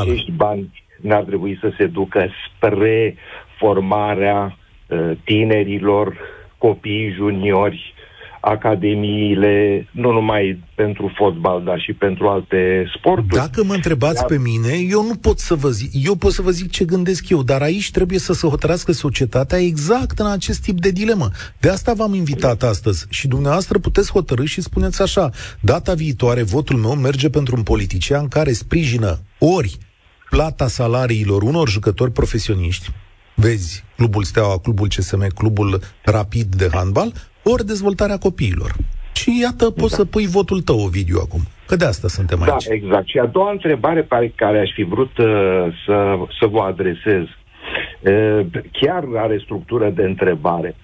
[0.00, 0.70] Acești bani
[1.00, 3.14] n-ar trebui să se ducă spre
[3.58, 4.56] formarea
[4.88, 6.16] uh, tinerilor,
[6.58, 7.94] copiii juniori,
[8.40, 13.34] academiile, nu numai pentru fotbal, dar și pentru alte sporturi.
[13.34, 16.50] Dacă mă întrebați pe mine, eu nu pot să vă zic, eu pot să vă
[16.50, 20.80] zic ce gândesc eu, dar aici trebuie să se hotărească societatea exact în acest tip
[20.80, 21.30] de dilemă.
[21.60, 26.76] De asta v-am invitat astăzi și dumneavoastră puteți hotărâ și spuneți așa, data viitoare votul
[26.76, 29.78] meu merge pentru un politician care sprijină ori
[30.30, 32.90] plata salariilor unor jucători profesioniști,
[33.34, 37.12] vezi, clubul Steaua, clubul CSM, clubul Rapid de handbal,
[37.50, 38.70] ori dezvoltarea copiilor.
[39.12, 39.96] Și iată, poți da.
[39.96, 41.40] să pui votul tău, Ovidiu, acum.
[41.66, 42.64] Că de asta suntem da, aici.
[42.64, 43.08] Da, exact.
[43.08, 45.26] Și a doua întrebare pe care aș fi vrut uh,
[45.84, 48.40] să, să vă adresez, uh,
[48.72, 50.74] chiar are structură de întrebare.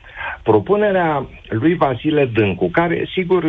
[0.43, 3.43] Propunerea lui Vasile Dâncu, care, sigur,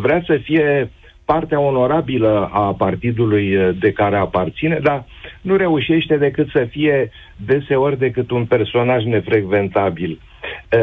[0.00, 0.90] vrea să fie
[1.24, 5.04] partea onorabilă a partidului uh, de care aparține, dar
[5.40, 10.20] nu reușește decât să fie deseori decât un personaj nefrecventabil.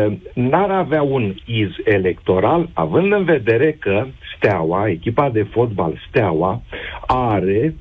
[0.08, 6.62] Uh, n-ar avea un iz electoral, având în vedere că Steaua, echipa de fotbal Steaua,
[7.08, 7.76] are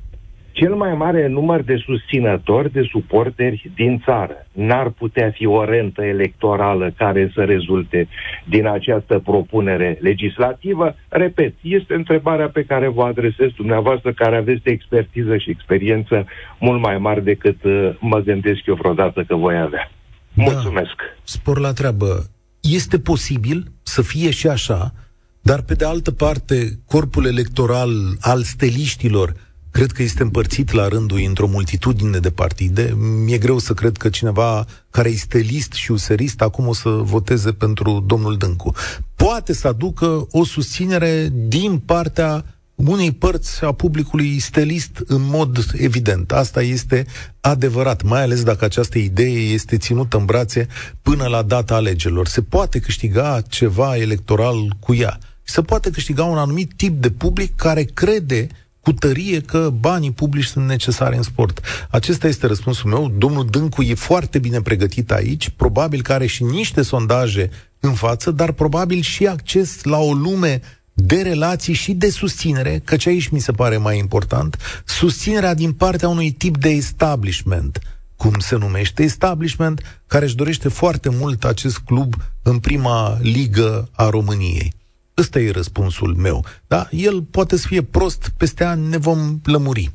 [0.60, 4.46] cel mai mare număr de susținători, de suporteri din țară.
[4.52, 8.08] N-ar putea fi o rentă electorală care să rezulte
[8.44, 10.96] din această propunere legislativă?
[11.08, 16.26] Repet, este întrebarea pe care vă adresez dumneavoastră, care aveți expertiză și experiență
[16.58, 19.90] mult mai mari decât uh, mă gândesc eu vreodată că voi avea.
[20.32, 20.42] Da.
[20.42, 20.96] Mulțumesc!
[21.22, 22.24] Spor la treabă.
[22.60, 24.92] Este posibil să fie și așa,
[25.40, 29.32] dar pe de altă parte, corpul electoral al steliștilor
[29.70, 32.96] cred că este împărțit la rândul într-o multitudine de partide.
[33.24, 37.52] Mi-e greu să cred că cineva care este list și userist acum o să voteze
[37.52, 38.74] pentru domnul Dâncu.
[39.14, 46.32] Poate să aducă o susținere din partea unei părți a publicului stelist în mod evident.
[46.32, 47.06] Asta este
[47.40, 50.66] adevărat, mai ales dacă această idee este ținută în brațe
[51.02, 52.26] până la data alegerilor.
[52.26, 55.18] Se poate câștiga ceva electoral cu ea.
[55.42, 58.46] Se poate câștiga un anumit tip de public care crede
[58.80, 61.60] cu tărie că banii publici sunt necesari în sport.
[61.90, 63.12] Acesta este răspunsul meu.
[63.18, 68.30] Domnul Dâncu e foarte bine pregătit aici, probabil că are și niște sondaje în față,
[68.30, 70.60] dar probabil și acces la o lume
[70.92, 76.08] de relații și de susținere, căci aici mi se pare mai important, susținerea din partea
[76.08, 77.78] unui tip de establishment,
[78.16, 84.08] cum se numește establishment, care își dorește foarte mult acest club în prima ligă a
[84.08, 84.72] României.
[85.20, 86.44] Ăsta e răspunsul meu.
[86.66, 86.86] Da?
[86.90, 89.90] El poate să fie prost, peste ani ne vom lămuri.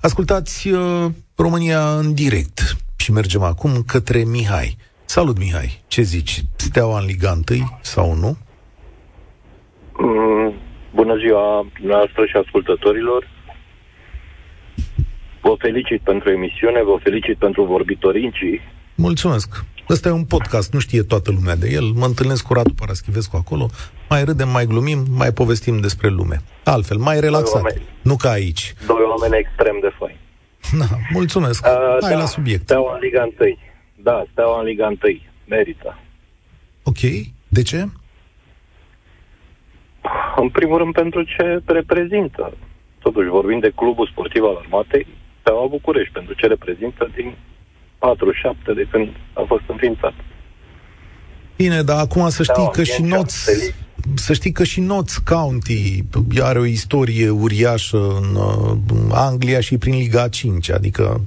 [0.00, 1.06] Ascultați uh,
[1.36, 4.76] România în direct și mergem acum către Mihai.
[5.04, 5.82] Salut, Mihai!
[5.86, 6.40] Ce zici?
[6.56, 8.36] Steaua în Liga 1 sau nu?
[9.98, 10.54] Mm,
[10.94, 13.28] bună ziua noastră și ascultătorilor!
[15.40, 18.60] Vă felicit pentru emisiune, vă felicit pentru vorbitorii.
[18.94, 19.64] Mulțumesc!
[19.88, 21.84] Ăsta e un podcast, nu știe toată lumea de el.
[21.84, 23.68] Mă întâlnesc cu Radu Paraschivescu acolo,
[24.08, 26.42] mai râdem, mai glumim, mai povestim despre lume.
[26.64, 28.74] Altfel, mai relaxat, oameni, nu ca aici.
[28.86, 30.16] Doi oameni extrem de fai.
[30.78, 31.66] Da, mulțumesc.
[31.66, 32.62] Uh, Hai da, la subiect.
[32.62, 33.56] Steaua în Liga 1.
[33.94, 34.96] Da, Steaua în Liga 1.
[35.48, 35.98] Merită.
[36.82, 37.00] Ok.
[37.48, 37.86] De ce?
[40.36, 42.52] În primul rând pentru ce reprezintă.
[42.98, 45.06] Totuși, vorbim de clubul sportiv al armatei,
[45.40, 47.34] Steaua București, pentru ce reprezintă din
[48.02, 50.14] 47 de când a fost înființat.
[51.56, 53.50] Bine, dar acum să știi da, că și Noți,
[54.14, 56.04] să știi că și Notts County
[56.42, 61.20] are o istorie uriașă în uh, Anglia și prin Liga 5, adică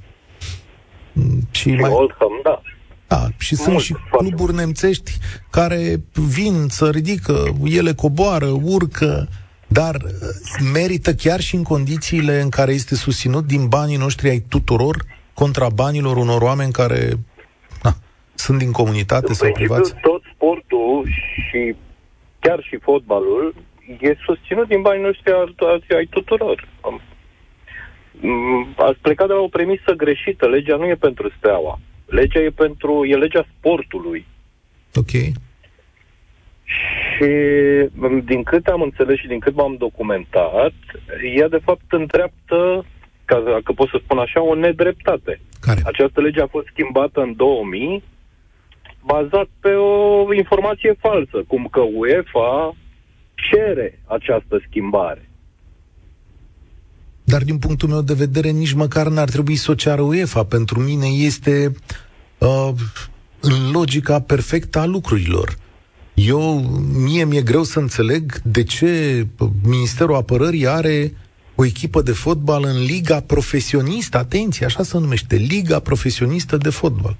[1.51, 1.91] și, și mai...
[1.91, 2.61] Oldham, da.
[3.07, 5.11] Da, și Mult, sunt și cluburi nemțești
[5.51, 9.27] care vin să ridică, ele coboară, urcă,
[9.67, 10.11] dar uh,
[10.73, 15.69] merită chiar și în condițiile în care este susținut din banii noștri ai tuturor contra
[15.69, 16.99] banilor unor oameni care
[17.83, 17.91] na,
[18.33, 19.93] sunt din comunitate în sau privați?
[20.01, 21.07] tot sportul
[21.49, 21.75] și
[22.39, 23.55] chiar și fotbalul
[23.99, 25.31] e susținut din banii noștri
[25.95, 26.67] ai tuturor.
[28.75, 30.47] Ați plecat de la o premisă greșită.
[30.47, 31.79] Legea nu e pentru steaua.
[32.05, 34.25] Legea e pentru, e legea sportului.
[34.93, 35.09] Ok.
[36.69, 37.29] Și
[38.23, 40.73] din câte am înțeles și din cât m-am documentat,
[41.35, 42.85] ea de fapt întreaptă,
[43.25, 45.41] ca, că pot să spun așa, o nedreptate.
[45.59, 45.81] Care?
[45.85, 48.03] Această lege a fost schimbată în 2000
[49.05, 52.75] bazat pe o informație falsă, cum că UEFA
[53.33, 55.29] cere această schimbare.
[57.23, 60.43] Dar din punctul meu de vedere, nici măcar n-ar trebui să o ceară UEFA.
[60.43, 61.71] Pentru mine este
[62.37, 62.69] uh,
[63.39, 65.55] în logica perfectă a lucrurilor.
[66.13, 66.59] Eu,
[66.93, 69.25] mie mi-e greu să înțeleg de ce
[69.63, 71.13] Ministerul Apărării are
[71.55, 77.15] o echipă de fotbal în Liga Profesionistă, atenție, așa se numește, Liga Profesionistă de Fotbal.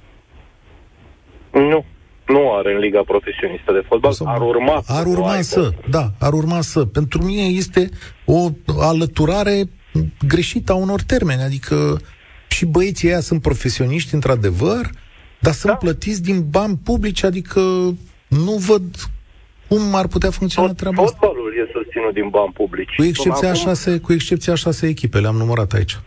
[1.51, 1.85] Nu,
[2.27, 6.33] nu are în Liga Profesionistă de Fotbal, Sau ar urma Ar urma să, da, ar
[6.33, 6.85] urma să.
[6.85, 7.89] Pentru mine este
[8.25, 9.69] o alăturare
[10.27, 12.01] greșită a unor termeni, adică
[12.47, 14.89] și băieții ăia sunt profesioniști, într-adevăr,
[15.39, 15.77] dar sunt da.
[15.77, 17.61] plătiți din bani publici, adică
[18.27, 18.83] nu văd
[19.67, 21.17] cum ar putea funcționa Tot, treaba asta.
[21.19, 22.95] Fotbalul e susținut din bani publici.
[22.95, 23.59] Cu excepția, acum...
[23.59, 25.97] șase, cu excepția șase echipe, le-am numărat aici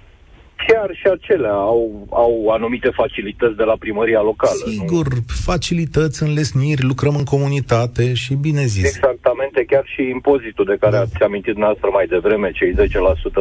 [0.67, 4.65] chiar și acelea au, au anumite facilități de la primăria locală.
[4.67, 5.21] Sigur, nu?
[5.27, 8.85] facilități, înlesniri, lucrăm în comunitate și bine zis.
[8.85, 11.01] Exactamente, chiar și impozitul de care da.
[11.01, 12.77] ați amintit noastră mai devreme, cei 10%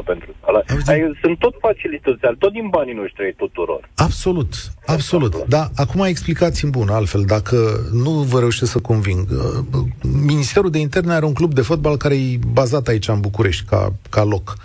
[0.06, 1.18] pentru salarii.
[1.22, 3.90] Sunt tot facilități, tot din banii noștri tuturor.
[3.96, 4.54] Absolut,
[4.86, 5.34] absolut.
[5.48, 7.58] Da, acum explicați-mi bun, altfel, dacă
[7.92, 9.28] nu vă reușesc să conving.
[9.32, 9.84] Uh,
[10.26, 13.94] Ministerul de Interne are un club de fotbal care e bazat aici în București, ca,
[14.10, 14.56] ca loc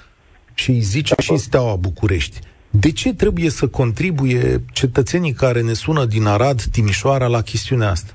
[0.55, 2.39] și îi zice și Steaua București.
[2.71, 8.13] De ce trebuie să contribuie cetățenii care ne sună din Arad, Timișoara, la chestiunea asta?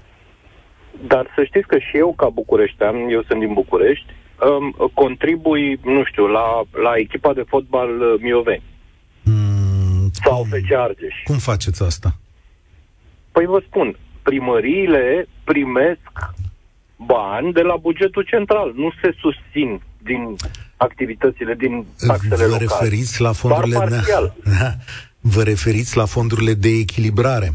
[1.08, 4.06] Dar să știți că și eu, ca bucureștean, eu sunt din București,
[4.50, 8.64] um, contribui, nu știu, la, la echipa de fotbal uh, Mioveni.
[9.24, 11.16] Mm, sau FC Argeș.
[11.24, 12.16] Cum faceți asta?
[13.32, 16.12] Păi vă spun, primăriile primesc
[16.96, 20.36] bani de la bugetul central, nu se susțin din
[20.78, 22.66] activitățile din taxele Vă locale.
[22.66, 23.76] referiți la fondurile...
[23.76, 23.90] Doar
[24.60, 24.76] Da,
[25.34, 27.54] vă referiți la fondurile de echilibrare.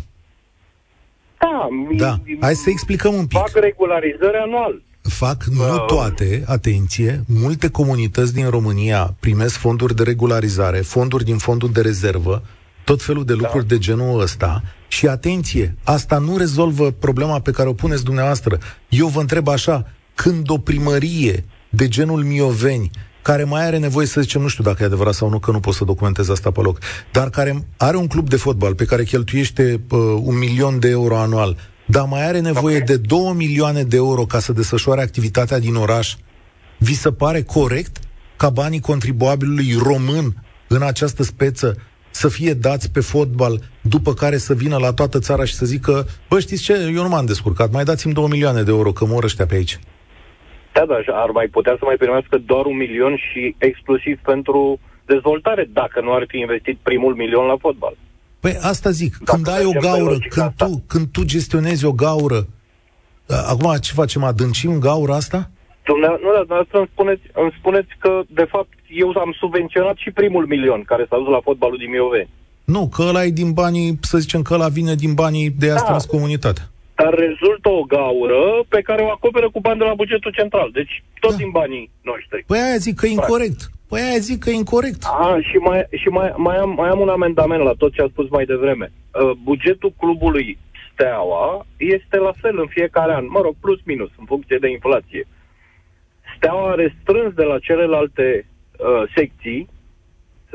[1.38, 1.68] Da.
[1.96, 2.20] Da.
[2.40, 3.38] Hai să explicăm un pic.
[3.38, 4.82] Fac regularizări anual.
[5.02, 11.38] Fac, nu uh, toate, atenție, multe comunități din România primesc fonduri de regularizare, fonduri din
[11.38, 12.42] fondul de rezervă,
[12.84, 13.74] tot felul de lucruri da.
[13.74, 14.62] de genul ăsta.
[14.88, 18.58] Și atenție, asta nu rezolvă problema pe care o puneți dumneavoastră.
[18.88, 22.90] Eu vă întreb așa, când o primărie de genul Mioveni
[23.22, 25.60] care mai are nevoie să zicem, nu știu dacă e adevărat sau nu, că nu
[25.60, 26.78] pot să documentez asta pe loc,
[27.12, 31.16] dar care are un club de fotbal pe care cheltuiește uh, un milion de euro
[31.16, 31.56] anual,
[31.86, 32.86] dar mai are nevoie okay.
[32.86, 36.14] de două milioane de euro ca să desfășoare activitatea din oraș,
[36.78, 37.96] vi se pare corect
[38.36, 41.76] ca banii contribuabilului român în această speță
[42.10, 46.06] să fie dați pe fotbal, după care să vină la toată țara și să zică,
[46.28, 49.24] bă, știți ce, eu nu m-am descurcat, mai dați-mi două milioane de euro, că mor
[49.24, 49.80] ăștia pe aici.
[50.72, 55.68] Da, dar ar mai putea să mai primească doar un milion și exclusiv pentru dezvoltare,
[55.72, 57.96] dacă nu ar fi investit primul milion la fotbal.
[58.40, 62.46] Păi asta zic, dacă când ai o gaură, când tu, când tu gestionezi o gaură,
[63.50, 65.50] acum ce facem, adâncim gaura asta?
[65.84, 70.10] Dumneavoastră, nu, dar dumneavoastră îmi spuneți, îmi spuneți că, de fapt, eu am subvenționat și
[70.10, 72.28] primul milion care s-a dus la fotbalul din Mioveni.
[72.64, 75.74] Nu, că ăla e din banii, să zicem că ăla vine din banii de a
[75.74, 75.96] da.
[76.08, 76.71] comunitatea
[77.02, 80.68] dar rezultă o gaură pe care o acoperă cu bani de la bugetul central.
[80.72, 81.36] Deci tot da.
[81.36, 82.44] din banii noștri.
[82.46, 83.60] Păi aia zic că e incorrect.
[83.88, 85.02] Păi aia zic că e incorrect.
[85.04, 88.12] A, și mai, și mai, mai, am, mai am un amendament la tot ce a
[88.12, 88.92] spus mai devreme.
[88.92, 90.58] Uh, bugetul clubului
[90.92, 95.26] Steaua este la fel în fiecare an, mă rog, plus minus, în funcție de inflație.
[96.36, 99.68] Steaua a restrâns de la celelalte uh, secții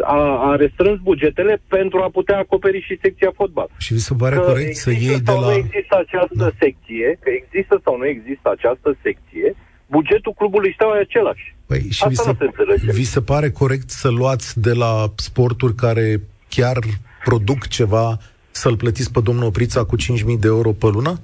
[0.04, 3.68] a, a restrâns bugetele pentru a putea acoperi și secția fotbal.
[3.78, 5.40] Și vi se pare că corect să iei de la...
[5.40, 6.50] nu există această da.
[6.60, 9.56] secție, că există sau nu există această secție,
[9.88, 11.56] bugetul clubului Steaua e același.
[11.66, 12.92] Păi, și Asta vi se, nu se înțelege.
[12.92, 16.78] Vi se pare corect să luați de la sporturi care chiar
[17.24, 18.18] produc ceva
[18.52, 21.20] să-l plătiți pe domnul Oprița cu 5.000 de euro pe lună?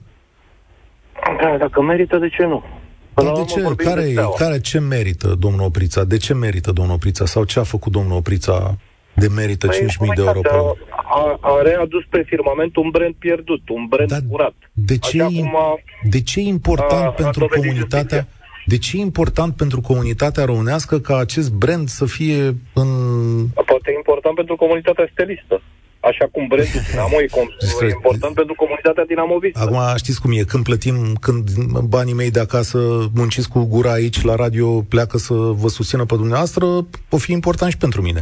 [1.41, 2.63] Da, dacă merită, de ce nu?
[3.13, 3.61] Dar de ce?
[3.75, 6.03] Care, de care, ce merită domnul Oprița?
[6.03, 7.25] De ce merită domnul Oprița?
[7.25, 8.77] Sau ce a făcut domnul Oprița
[9.15, 10.49] de merită păi, 5.000 de euro pe
[11.13, 14.53] a, a readus pe firmament un brand pierdut, un brand Dar curat.
[14.71, 18.27] De ce, Așa e, cum a, de ce e important a, pentru a comunitatea?
[18.65, 22.43] De ce e important pentru comunitatea românească ca acest brand să fie
[22.73, 22.89] în...
[23.53, 25.61] Poate e important pentru comunitatea stelistă.
[26.09, 29.59] Așa cum brandul Dinamo e, com- e important pentru comunitatea dinamovistă.
[29.59, 31.43] Acum știți cum e, când plătim, când
[31.95, 32.77] banii mei de acasă
[33.13, 36.65] munciți cu gura aici la radio, pleacă să vă susțină pe dumneavoastră,
[37.09, 38.21] o fi important și pentru mine.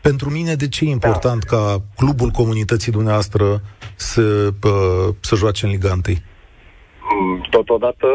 [0.00, 1.56] Pentru mine, de ce e important da.
[1.56, 3.60] ca clubul comunității dumneavoastră
[3.94, 4.48] să,
[5.20, 6.00] să joace în Liga 1?
[7.20, 8.06] Mm, totodată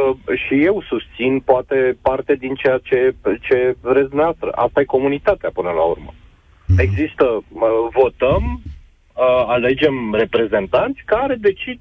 [0.45, 4.49] și eu susțin poate parte din ceea ce, ce vreți dumneavoastră.
[4.55, 6.13] Asta e comunitatea până la urmă.
[6.13, 6.77] Mm-hmm.
[6.77, 7.43] Există,
[8.01, 8.61] votăm,
[9.47, 11.79] alegem reprezentanți care decid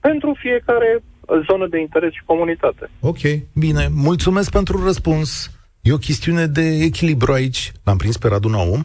[0.00, 1.02] pentru fiecare
[1.48, 2.90] zonă de interes și comunitate.
[3.00, 3.18] Ok,
[3.54, 3.88] bine.
[3.94, 5.50] Mulțumesc pentru răspuns.
[5.80, 7.72] E o chestiune de echilibru aici.
[7.84, 8.82] L-am prins pe Radu Naum.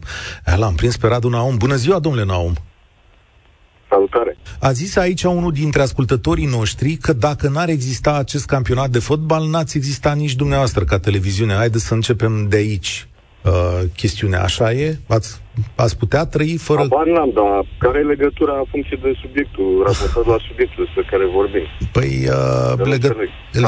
[0.56, 1.56] L-am prins pe Radu Naum.
[1.56, 2.52] Bună ziua, domnule Naum.
[3.88, 4.36] Salutare.
[4.60, 9.48] A zis aici unul dintre ascultătorii noștri că dacă n-ar exista acest campionat de fotbal,
[9.48, 11.54] n-ați exista nici dumneavoastră ca televiziune.
[11.54, 13.06] Haideți să începem de aici
[13.44, 14.42] uh, chestiunea.
[14.42, 14.96] Așa e?
[15.16, 15.42] Ați,
[15.84, 16.80] ați putea trăi fără...
[16.80, 21.24] Abar n-am, dar care e legătura în funcție de subiectul, raportat la subiectul despre care
[21.38, 21.66] vorbim?
[21.96, 23.08] Păi, uh, legă...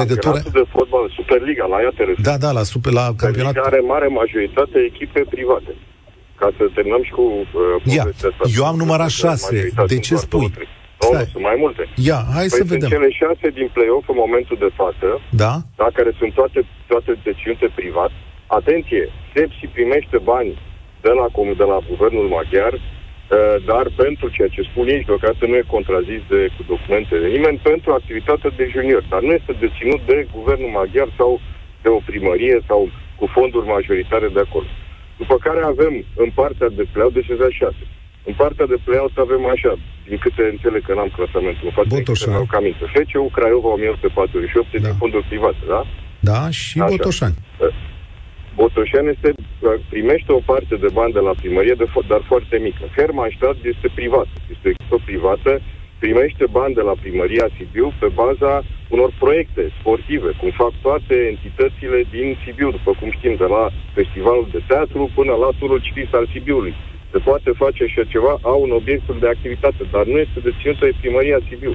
[0.01, 0.39] legătura...
[0.61, 3.57] de fotbal, Superliga, la ea te Da, da, la, super, la campionat...
[3.71, 5.73] are mare majoritate echipe private.
[6.41, 8.29] Ca să terminăm și cu uh, Ia, asta.
[8.59, 9.73] eu am numărat șase.
[9.87, 10.49] De ce spui?
[11.01, 11.83] Nu, nu, sunt mai multe.
[12.09, 12.89] Ia, hai păi să vedem.
[12.89, 15.09] cele șase din play-off în momentul de față,
[15.43, 15.53] da?
[15.81, 16.61] da care sunt toate,
[16.93, 18.13] toate deținute privat,
[18.47, 20.59] Atenție, Sepsi primește bani
[21.05, 21.27] de la,
[21.61, 22.81] de la guvernul maghiar, uh,
[23.71, 27.59] dar pentru ceea ce spun ei, deocamdată nu e contrazis de, cu documente de nimeni,
[27.71, 31.41] pentru activitatea de junior, dar nu este deținut de guvernul maghiar sau
[31.83, 32.81] de o primărie sau
[33.19, 34.69] cu fonduri majoritare de acolo.
[35.21, 35.95] După care avem
[36.25, 37.75] în partea de play de deci 6.
[38.29, 39.73] În partea de play avem așa,
[40.09, 42.47] din câte înțeleg că n-am clasamentul, în față Botoșani.
[42.55, 44.79] cam FCU Craiova 1848 da.
[44.79, 45.81] din fonduri private, da?
[46.21, 46.91] Da, și așa.
[46.91, 47.37] Botoșani.
[48.57, 49.35] Uh, Botoșan este,
[49.89, 52.85] primește o parte de bani de la primărie, de, dar foarte mică.
[52.97, 55.61] Hermannstadt este privat, este o echipă privată,
[55.99, 61.99] primește bani de la primăria Sibiu pe baza unor proiecte sportive, cum fac toate entitățile
[62.11, 66.27] din Sibiu, după cum știm, de la festivalul de teatru până la turul citit al
[66.33, 66.75] Sibiului.
[67.13, 70.99] Se poate face așa ceva, au un obiectul de activitate, dar nu este deținută de
[71.01, 71.75] primăria Sibiu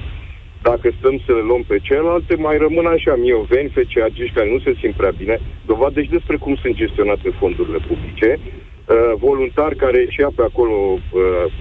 [0.62, 4.72] dacă stăm să le luăm pe celelalte, mai rămân așa mioveni, FCAG care nu se
[4.80, 10.30] simt prea bine, dovadă și despre cum sunt gestionate fondurile publice, uh, voluntari care ieșea
[10.36, 11.52] pe acolo uh,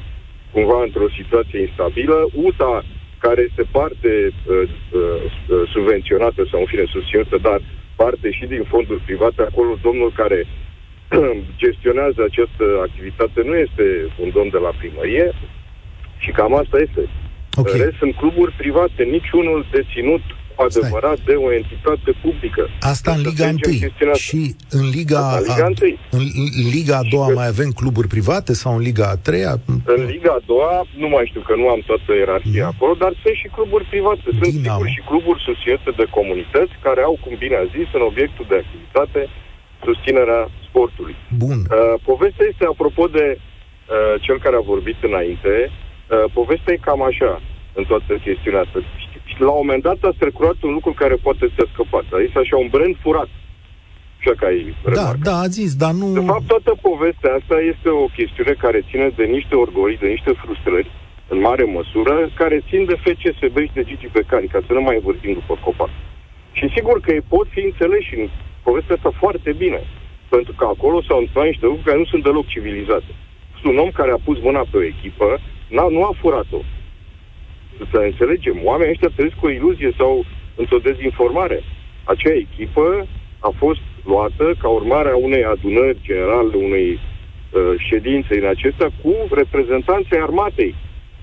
[0.54, 2.84] cumva într-o situație instabilă, UTA
[3.18, 7.62] care este parte uh, uh, subvenționată sau în fine susținută, dar
[7.96, 10.48] parte și din fonduri private, acolo domnul care
[11.64, 13.86] gestionează această activitate nu este
[14.24, 15.32] un domn de la primărie
[16.18, 17.02] și cam asta este.
[17.58, 17.80] Okay.
[17.80, 20.22] Rest sunt cluburi private, niciunul deținut
[20.66, 21.28] adevărat Stai.
[21.30, 22.64] de o entitate publică.
[22.94, 25.98] Asta în Liga 1 și în Liga, a, Liga 1.
[26.18, 26.24] În,
[26.62, 29.54] în Liga a doua mai avem cluburi private sau în Liga a treia?
[29.96, 32.74] În Liga a doua, nu mai știu că nu am toată ierarhia mm.
[32.74, 34.22] acolo, dar sunt și cluburi private.
[34.40, 34.78] Sunt Dinamo.
[34.78, 38.58] sigur și cluburi susținute de comunități care au, cum bine a zis, în obiectul de
[38.64, 39.22] activitate
[39.86, 41.16] susținerea sportului.
[41.44, 41.60] Bun.
[41.66, 45.81] Uh, povestea este apropo de uh, cel care a vorbit înainte, Uh,
[46.34, 47.42] povestea e cam așa
[47.74, 48.80] în toată chestiunea asta.
[49.30, 52.06] Și la un moment dat a strecurat un lucru care poate să scăpat.
[52.12, 53.30] A zis așa, un brand furat.
[54.20, 56.08] Așa ca ai Da, da, a zis, dar nu...
[56.20, 60.32] De fapt, toată povestea asta este o chestiune care ține de niște orgolii, de niște
[60.42, 60.92] frustrări,
[61.34, 65.00] în mare măsură, care țin de FCSB și de Gigi Becali, ca să nu mai
[65.08, 65.92] vorbim după copac.
[66.58, 68.26] Și sigur că ei pot fi înțeleși în
[68.68, 69.82] povestea asta foarte bine,
[70.30, 73.12] pentru că acolo s-au întâmplat niște lucruri care nu sunt deloc civilizate.
[73.72, 75.40] Un om care a pus mâna pe o echipă,
[75.76, 76.62] N-a, nu a furat-o.
[77.92, 81.64] Să înțelegem, oamenii ăștia trăiesc cu o iluzie sau într-o dezinformare.
[82.04, 83.08] Acea echipă
[83.40, 89.14] a fost luată ca urmare a unei adunări generale, unei uh, ședințe în acestea cu
[89.42, 90.76] reprezentanții armatei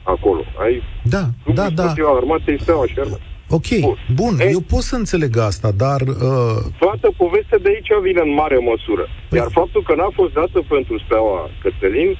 [0.02, 0.42] acolo.
[0.64, 1.24] Ai da,
[1.54, 1.94] da, da.
[2.20, 3.36] armatei steaua și armatei.
[3.50, 6.00] Ok, bun, bun Ei, eu pot să înțeleg asta, dar...
[6.00, 6.58] Uh...
[6.78, 9.04] Toată povestea de aici vine în mare măsură.
[9.28, 9.38] Păi...
[9.38, 12.10] Iar faptul că n-a fost dată pentru steaua Cătălin,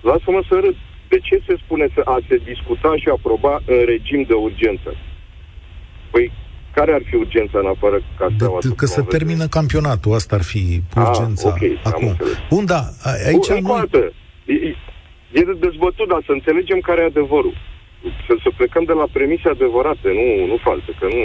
[0.00, 0.76] lasă-mă să râd
[1.14, 4.90] de ce se spune să a se discuta și aproba în regim de urgență?
[6.10, 6.32] Păi,
[6.76, 10.44] care ar fi urgența în afară ca de, să Că se termină campionatul, asta ar
[10.52, 10.62] fi
[10.94, 11.48] ah, urgența.
[11.48, 12.16] Ah, ok, acum.
[12.50, 12.82] Bun, da,
[13.28, 13.48] aici...
[13.48, 14.00] Încă o dată,
[14.44, 14.54] e,
[15.38, 17.54] e de dezbătut, dar să înțelegem care e adevărul
[18.26, 21.22] să, să plecăm de la premise adevărate, nu, nu false, că nu,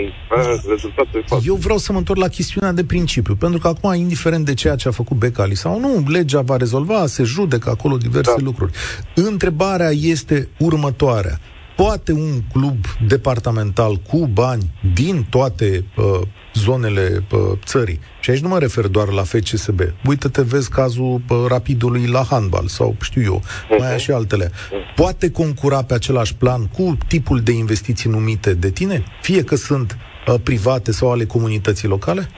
[0.70, 1.46] rezultatul e fals.
[1.46, 4.76] Eu vreau să mă întorc la chestiunea de principiu, pentru că acum, indiferent de ceea
[4.76, 8.44] ce a făcut Becali sau nu, legea va rezolva, se judecă acolo diverse da.
[8.44, 8.72] lucruri.
[9.16, 11.40] Întrebarea este următoarea.
[11.76, 12.78] Poate un club
[13.08, 14.64] departamental cu bani
[14.94, 16.28] din toate uh,
[16.60, 18.00] zonele pă, țării.
[18.20, 19.80] Și aici nu mă refer doar la FCSB.
[20.06, 23.78] Uită-te, vezi cazul pă, rapidului la handbal sau știu eu, uh-huh.
[23.78, 24.52] mai și altele.
[24.96, 29.04] Poate concura pe același plan cu tipul de investiții numite de tine?
[29.22, 32.30] Fie că sunt uh, private sau ale comunității locale?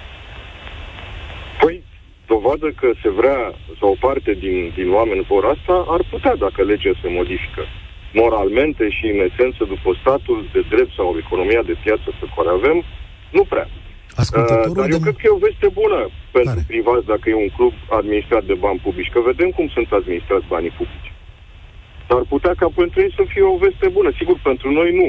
[1.62, 1.84] Păi,
[2.28, 3.40] dovadă că se vrea,
[3.80, 7.64] sau o parte din, din oameni vor asta, ar putea dacă legea se modifică
[8.14, 12.78] moralmente și în esență după statul de drept sau economia de piață pe care avem,
[13.38, 13.68] nu prea.
[14.18, 15.06] Uh, dar eu de...
[15.06, 16.00] cred că e o veste bună
[16.32, 16.72] pentru Care?
[16.74, 20.78] privați dacă e un club administrat de bani publici, că vedem cum sunt administrați banii
[20.80, 21.12] publici.
[22.10, 24.10] Dar putea ca pentru ei să fie o veste bună.
[24.20, 25.08] Sigur, pentru noi nu.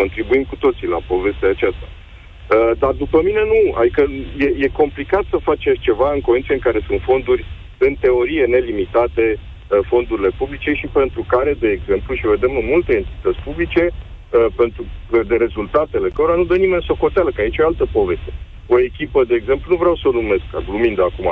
[0.00, 1.86] Contribuim cu toții la povestea aceasta.
[1.90, 3.60] Uh, dar după mine nu.
[3.80, 4.02] Adică
[4.44, 7.44] e, e complicat să faci ceva în condiții în care sunt fonduri
[7.78, 9.38] în teorie nelimitate
[9.74, 13.90] Uh, fondurile publice și pentru care, de exemplu, și vedem în multe entități publice,
[14.34, 14.84] uh, pentru
[15.32, 18.30] de rezultatele cărora nu dă nimeni socoteală, că aici e altă poveste.
[18.66, 21.28] O echipă, de exemplu, nu vreau să o numesc, ca glumind acum,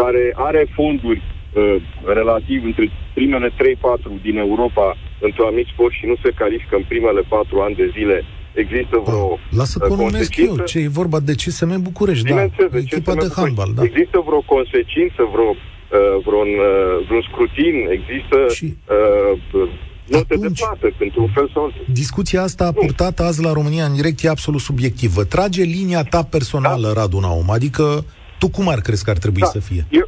[0.00, 3.52] care are fonduri uh, relativ între primele 3-4
[4.22, 8.24] din Europa într-un anumit sport și nu se califică în primele 4 ani de zile,
[8.52, 12.42] există vreo oh, Lasă că numesc eu, ce e vorba de CSM București, da,
[12.84, 13.82] echipa de handbal, da.
[13.82, 15.54] Există vreo consecință, vreo
[15.92, 18.64] Uh, vreun, uh, vreun scrutin, există și...
[18.64, 19.68] uh,
[20.16, 21.84] note Atunci, de plată, pentru un fel sau altul.
[22.02, 25.24] Discuția asta a purtat azi la România în direct e absolut subiectivă.
[25.24, 27.00] Trage linia ta personală, da.
[27.00, 27.84] Radu Naum, adică
[28.40, 29.54] tu cum ar crezi că ar trebui da.
[29.56, 29.82] să fie?
[30.00, 30.06] Eu,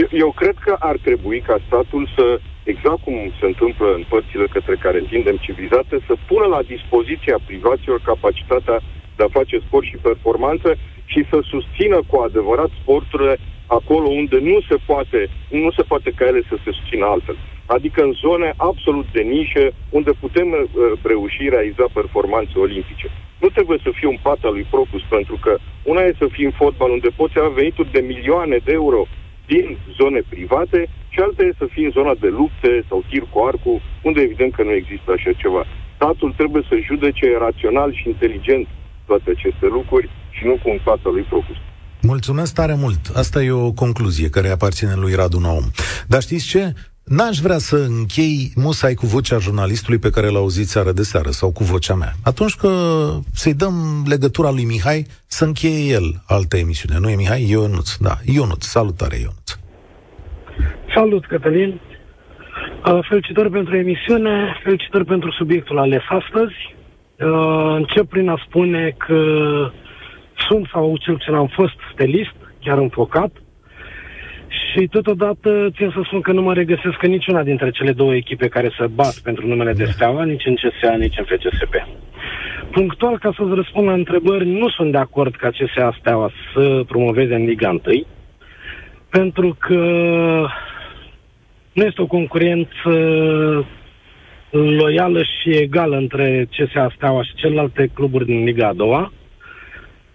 [0.00, 2.26] eu, eu cred că ar trebui ca statul să,
[2.72, 8.00] exact cum se întâmplă în părțile către care tindem civilizate, să pună la dispoziția privaților
[8.10, 8.78] capacitatea
[9.16, 10.68] de a face sport și performanță
[11.12, 13.34] și să susțină cu adevărat sporturile
[13.66, 15.20] acolo unde nu se poate,
[15.64, 17.36] nu se poate ca ele să se susțină altfel.
[17.66, 20.64] Adică în zone absolut de nișă, unde putem uh,
[21.02, 23.08] reuși realiza performanțe olimpice.
[23.40, 25.52] Nu trebuie să fie un pat al lui Procus, pentru că
[25.82, 29.06] una e să fii în fotbal unde poți avea venituri de milioane de euro
[29.46, 33.38] din zone private și alta e să fii în zona de lupte sau tir cu
[33.50, 35.62] arcul, unde evident că nu există așa ceva.
[35.94, 38.66] Statul trebuie să judece rațional și inteligent
[39.06, 41.56] toate aceste lucruri și nu cu un pat al lui Procus.
[42.02, 43.00] Mulțumesc tare mult.
[43.14, 45.64] Asta e o concluzie care aparține lui Radu Naum.
[46.06, 46.72] Dar știți ce?
[47.14, 51.30] N-aș vrea să închei musai cu vocea jurnalistului pe care l-a auzit seară de seară
[51.30, 52.12] sau cu vocea mea.
[52.24, 52.70] Atunci că
[53.32, 53.74] să-i dăm
[54.06, 56.98] legătura lui Mihai să încheie el altă emisiune.
[57.00, 57.50] Nu e Mihai?
[57.50, 57.96] Ionuț.
[57.96, 58.64] Da, Ionuț.
[58.64, 59.48] Salutare, Ionuț.
[60.94, 61.80] Salut, Cătălin.
[62.86, 66.56] Uh, felicitări pentru emisiune, felicitări pentru subiectul ales astăzi.
[67.18, 69.20] Uh, încep prin a spune că
[70.48, 73.32] sunt sau cel puțin am fost stelist, chiar înfocat,
[74.76, 78.48] și totodată țin să spun că nu mă regăsesc în niciuna dintre cele două echipe
[78.48, 81.74] care se bat pentru numele de Steaua, nici în CSA, nici în FCSP.
[82.70, 87.34] Punctual, ca să-ți răspund la întrebări, nu sunt de acord ca CSA Steaua să promoveze
[87.34, 87.80] în Liga 1,
[89.10, 89.74] pentru că
[91.72, 92.90] nu este o concurență
[94.50, 99.12] loială și egală între CSA Steaua și celelalte cluburi din Liga a doua.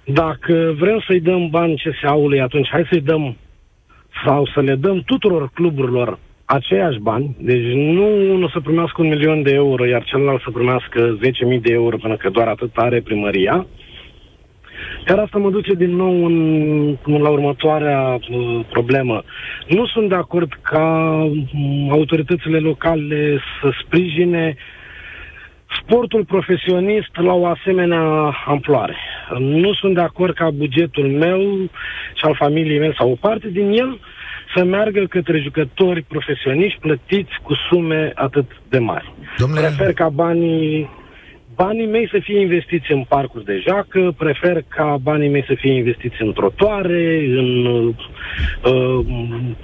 [0.05, 3.37] Dacă vrem să-i dăm bani CSA-ului, atunci hai să-i dăm
[4.25, 9.41] sau să le dăm tuturor cluburilor aceiași bani, deci nu unul să primească un milion
[9.41, 11.17] de euro, iar celălalt să primească
[11.53, 13.65] 10.000 de euro, până că doar atât are primăria.
[15.07, 19.23] Iar asta mă duce din nou în, la următoarea uh, problemă.
[19.67, 24.80] Nu sunt de acord ca uh, autoritățile locale să sprijine uh,
[25.79, 28.95] sportul profesionist la o asemenea amploare.
[29.39, 31.39] Nu sunt de acord ca bugetul meu
[32.13, 33.99] și al familiei mele sau o parte din el
[34.55, 39.13] să meargă către jucători profesioniști plătiți cu sume atât de mari.
[39.37, 39.61] Domnule...
[39.61, 40.89] Prefer ca banii
[41.63, 45.73] banii mei să fie investiți în parcuri de joacă, prefer ca banii mei să fie
[45.73, 47.03] investiți în trotoare,
[47.41, 49.05] în uh,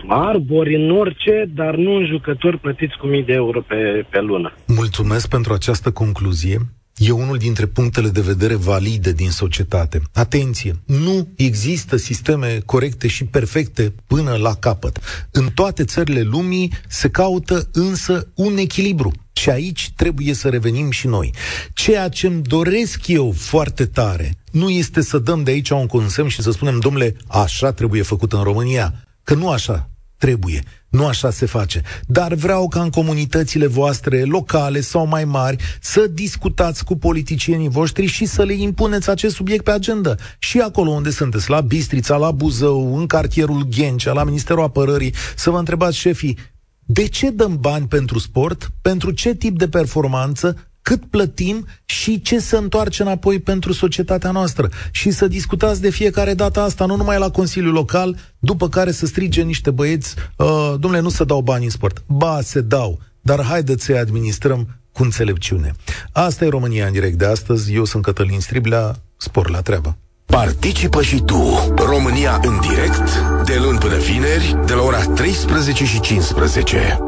[0.08, 4.54] arbori, în orice, dar nu în jucători plătiți cu mii de euro pe, pe lună.
[4.68, 6.58] Mulțumesc pentru această concluzie.
[6.98, 10.02] E unul dintre punctele de vedere valide din societate.
[10.14, 15.00] Atenție, nu există sisteme corecte și perfecte până la capăt.
[15.32, 19.12] În toate țările lumii se caută însă un echilibru.
[19.34, 21.34] Și aici trebuie să revenim și noi.
[21.74, 26.28] Ceea ce îmi doresc eu foarte tare nu este să dăm de aici un consemn
[26.28, 28.94] și să spunem, domnule, așa trebuie făcut în România.
[29.24, 30.64] Că nu așa trebuie.
[30.90, 31.82] Nu așa se face.
[32.06, 38.06] Dar vreau ca în comunitățile voastre, locale sau mai mari, să discutați cu politicienii voștri
[38.06, 40.16] și să le impuneți acest subiect pe agenda.
[40.40, 45.50] Și acolo unde sunteți, la Bistrița, la Buzău, în cartierul Ghencea, la Ministerul Apărării, să
[45.50, 46.38] vă întrebați șefii,
[46.90, 48.72] de ce dăm bani pentru sport?
[48.82, 50.67] Pentru ce tip de performanță?
[50.88, 54.70] Cât plătim și ce se întoarce înapoi pentru societatea noastră.
[54.92, 59.06] Și să discutați de fiecare dată asta, nu numai la Consiliul Local, după care să
[59.06, 62.04] strige niște băieți, uh, domnule, nu se dau bani în sport.
[62.06, 65.72] Ba, se dau, dar haideți să-i administrăm cu înțelepciune.
[66.12, 67.74] Asta e România în direct de astăzi.
[67.74, 68.96] Eu sunt Cătălin Striblea.
[69.18, 69.98] Spor la treabă.
[70.26, 76.00] Participă și tu, România în direct, de luni până vineri, de la ora 13 și
[76.00, 77.07] 15.